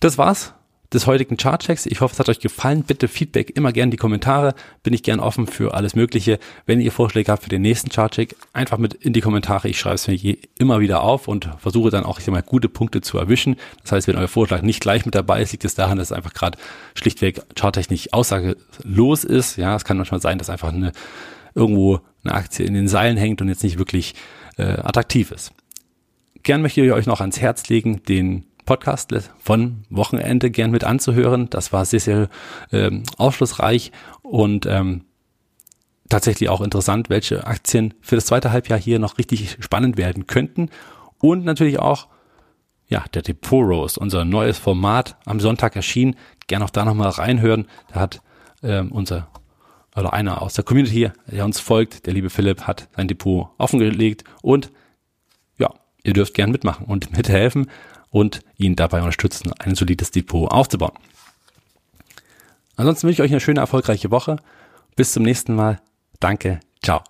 Das 0.00 0.16
war's 0.18 0.54
des 0.92 1.06
heutigen 1.06 1.36
Chartchecks. 1.36 1.86
Ich 1.86 2.00
hoffe, 2.00 2.14
es 2.14 2.18
hat 2.18 2.28
euch 2.28 2.40
gefallen. 2.40 2.82
Bitte 2.82 3.06
Feedback 3.06 3.50
immer 3.56 3.72
gerne 3.72 3.84
in 3.84 3.90
die 3.92 3.96
Kommentare. 3.96 4.54
Bin 4.82 4.92
ich 4.92 5.02
gern 5.02 5.20
offen 5.20 5.46
für 5.46 5.74
alles 5.74 5.94
Mögliche. 5.94 6.38
Wenn 6.66 6.80
ihr 6.80 6.90
Vorschläge 6.90 7.30
habt 7.30 7.44
für 7.44 7.48
den 7.48 7.62
nächsten 7.62 7.90
Chartcheck, 7.90 8.34
einfach 8.52 8.78
mit 8.78 8.94
in 8.94 9.12
die 9.12 9.20
Kommentare. 9.20 9.68
Ich 9.68 9.78
schreibe 9.78 9.94
es 9.94 10.08
mir 10.08 10.36
immer 10.58 10.80
wieder 10.80 11.02
auf 11.02 11.28
und 11.28 11.48
versuche 11.58 11.90
dann 11.90 12.04
auch 12.04 12.18
ich 12.18 12.24
sag 12.24 12.32
mal, 12.32 12.42
gute 12.42 12.68
Punkte 12.68 13.00
zu 13.00 13.18
erwischen. 13.18 13.56
Das 13.82 13.92
heißt, 13.92 14.08
wenn 14.08 14.16
euer 14.16 14.28
Vorschlag 14.28 14.62
nicht 14.62 14.80
gleich 14.80 15.04
mit 15.04 15.14
dabei 15.14 15.42
ist, 15.42 15.52
liegt 15.52 15.64
es 15.64 15.74
daran, 15.74 15.98
dass 15.98 16.08
es 16.08 16.16
einfach 16.16 16.34
gerade 16.34 16.58
schlichtweg 16.94 17.40
charttechnisch 17.54 18.12
aussagelos 18.12 19.24
ist. 19.24 19.56
Ja, 19.56 19.76
es 19.76 19.84
kann 19.84 19.96
manchmal 19.96 20.20
sein, 20.20 20.38
dass 20.38 20.50
einfach 20.50 20.72
eine 20.72 20.92
irgendwo 21.54 22.00
eine 22.24 22.34
Aktie 22.34 22.66
in 22.66 22.74
den 22.74 22.88
Seilen 22.88 23.16
hängt 23.16 23.40
und 23.40 23.48
jetzt 23.48 23.62
nicht 23.62 23.78
wirklich 23.78 24.14
äh, 24.56 24.62
attraktiv 24.62 25.30
ist. 25.30 25.52
Gern 26.42 26.62
möchte 26.62 26.80
ich 26.80 26.92
euch 26.92 27.06
noch 27.06 27.20
ans 27.20 27.40
Herz 27.40 27.68
legen, 27.68 28.02
den 28.04 28.46
Podcast 28.64 29.12
von 29.38 29.82
Wochenende 29.90 30.50
gern 30.50 30.70
mit 30.70 30.84
anzuhören. 30.84 31.50
Das 31.50 31.72
war 31.72 31.84
sehr, 31.84 32.00
sehr 32.00 32.28
ähm, 32.72 33.02
aufschlussreich 33.18 33.90
und 34.22 34.66
ähm, 34.66 35.04
tatsächlich 36.08 36.48
auch 36.48 36.60
interessant, 36.60 37.10
welche 37.10 37.46
Aktien 37.46 37.94
für 38.00 38.16
das 38.16 38.26
zweite 38.26 38.52
Halbjahr 38.52 38.78
hier 38.78 38.98
noch 38.98 39.18
richtig 39.18 39.56
spannend 39.60 39.96
werden 39.96 40.26
könnten. 40.26 40.68
Und 41.18 41.44
natürlich 41.44 41.78
auch, 41.78 42.08
ja, 42.86 43.04
der 43.14 43.22
Depot 43.22 43.66
Rose, 43.66 43.98
unser 43.98 44.24
neues 44.24 44.58
Format 44.58 45.16
am 45.24 45.40
Sonntag 45.40 45.76
erschienen. 45.76 46.16
Gern 46.46 46.62
auch 46.62 46.70
da 46.70 46.84
nochmal 46.84 47.10
reinhören. 47.10 47.66
Da 47.92 48.00
hat 48.00 48.22
ähm, 48.62 48.92
unser 48.92 49.28
oder 49.96 50.12
einer 50.12 50.42
aus 50.42 50.54
der 50.54 50.64
Community, 50.64 51.10
der 51.26 51.44
uns 51.44 51.60
folgt, 51.60 52.06
der 52.06 52.14
liebe 52.14 52.30
Philipp, 52.30 52.62
hat 52.62 52.88
sein 52.96 53.08
Depot 53.08 53.48
offengelegt 53.58 54.24
und 54.42 54.70
ja, 55.58 55.72
ihr 56.02 56.12
dürft 56.12 56.34
gern 56.34 56.50
mitmachen 56.50 56.86
und 56.86 57.16
mithelfen 57.16 57.70
und 58.10 58.40
ihn 58.56 58.76
dabei 58.76 58.98
unterstützen, 58.98 59.52
ein 59.58 59.74
solides 59.74 60.10
Depot 60.10 60.50
aufzubauen. 60.50 60.94
Ansonsten 62.76 63.08
wünsche 63.08 63.22
ich 63.22 63.26
euch 63.26 63.32
eine 63.32 63.40
schöne, 63.40 63.60
erfolgreiche 63.60 64.10
Woche. 64.10 64.36
Bis 64.96 65.12
zum 65.12 65.22
nächsten 65.22 65.54
Mal. 65.54 65.80
Danke. 66.18 66.60
Ciao. 66.82 67.02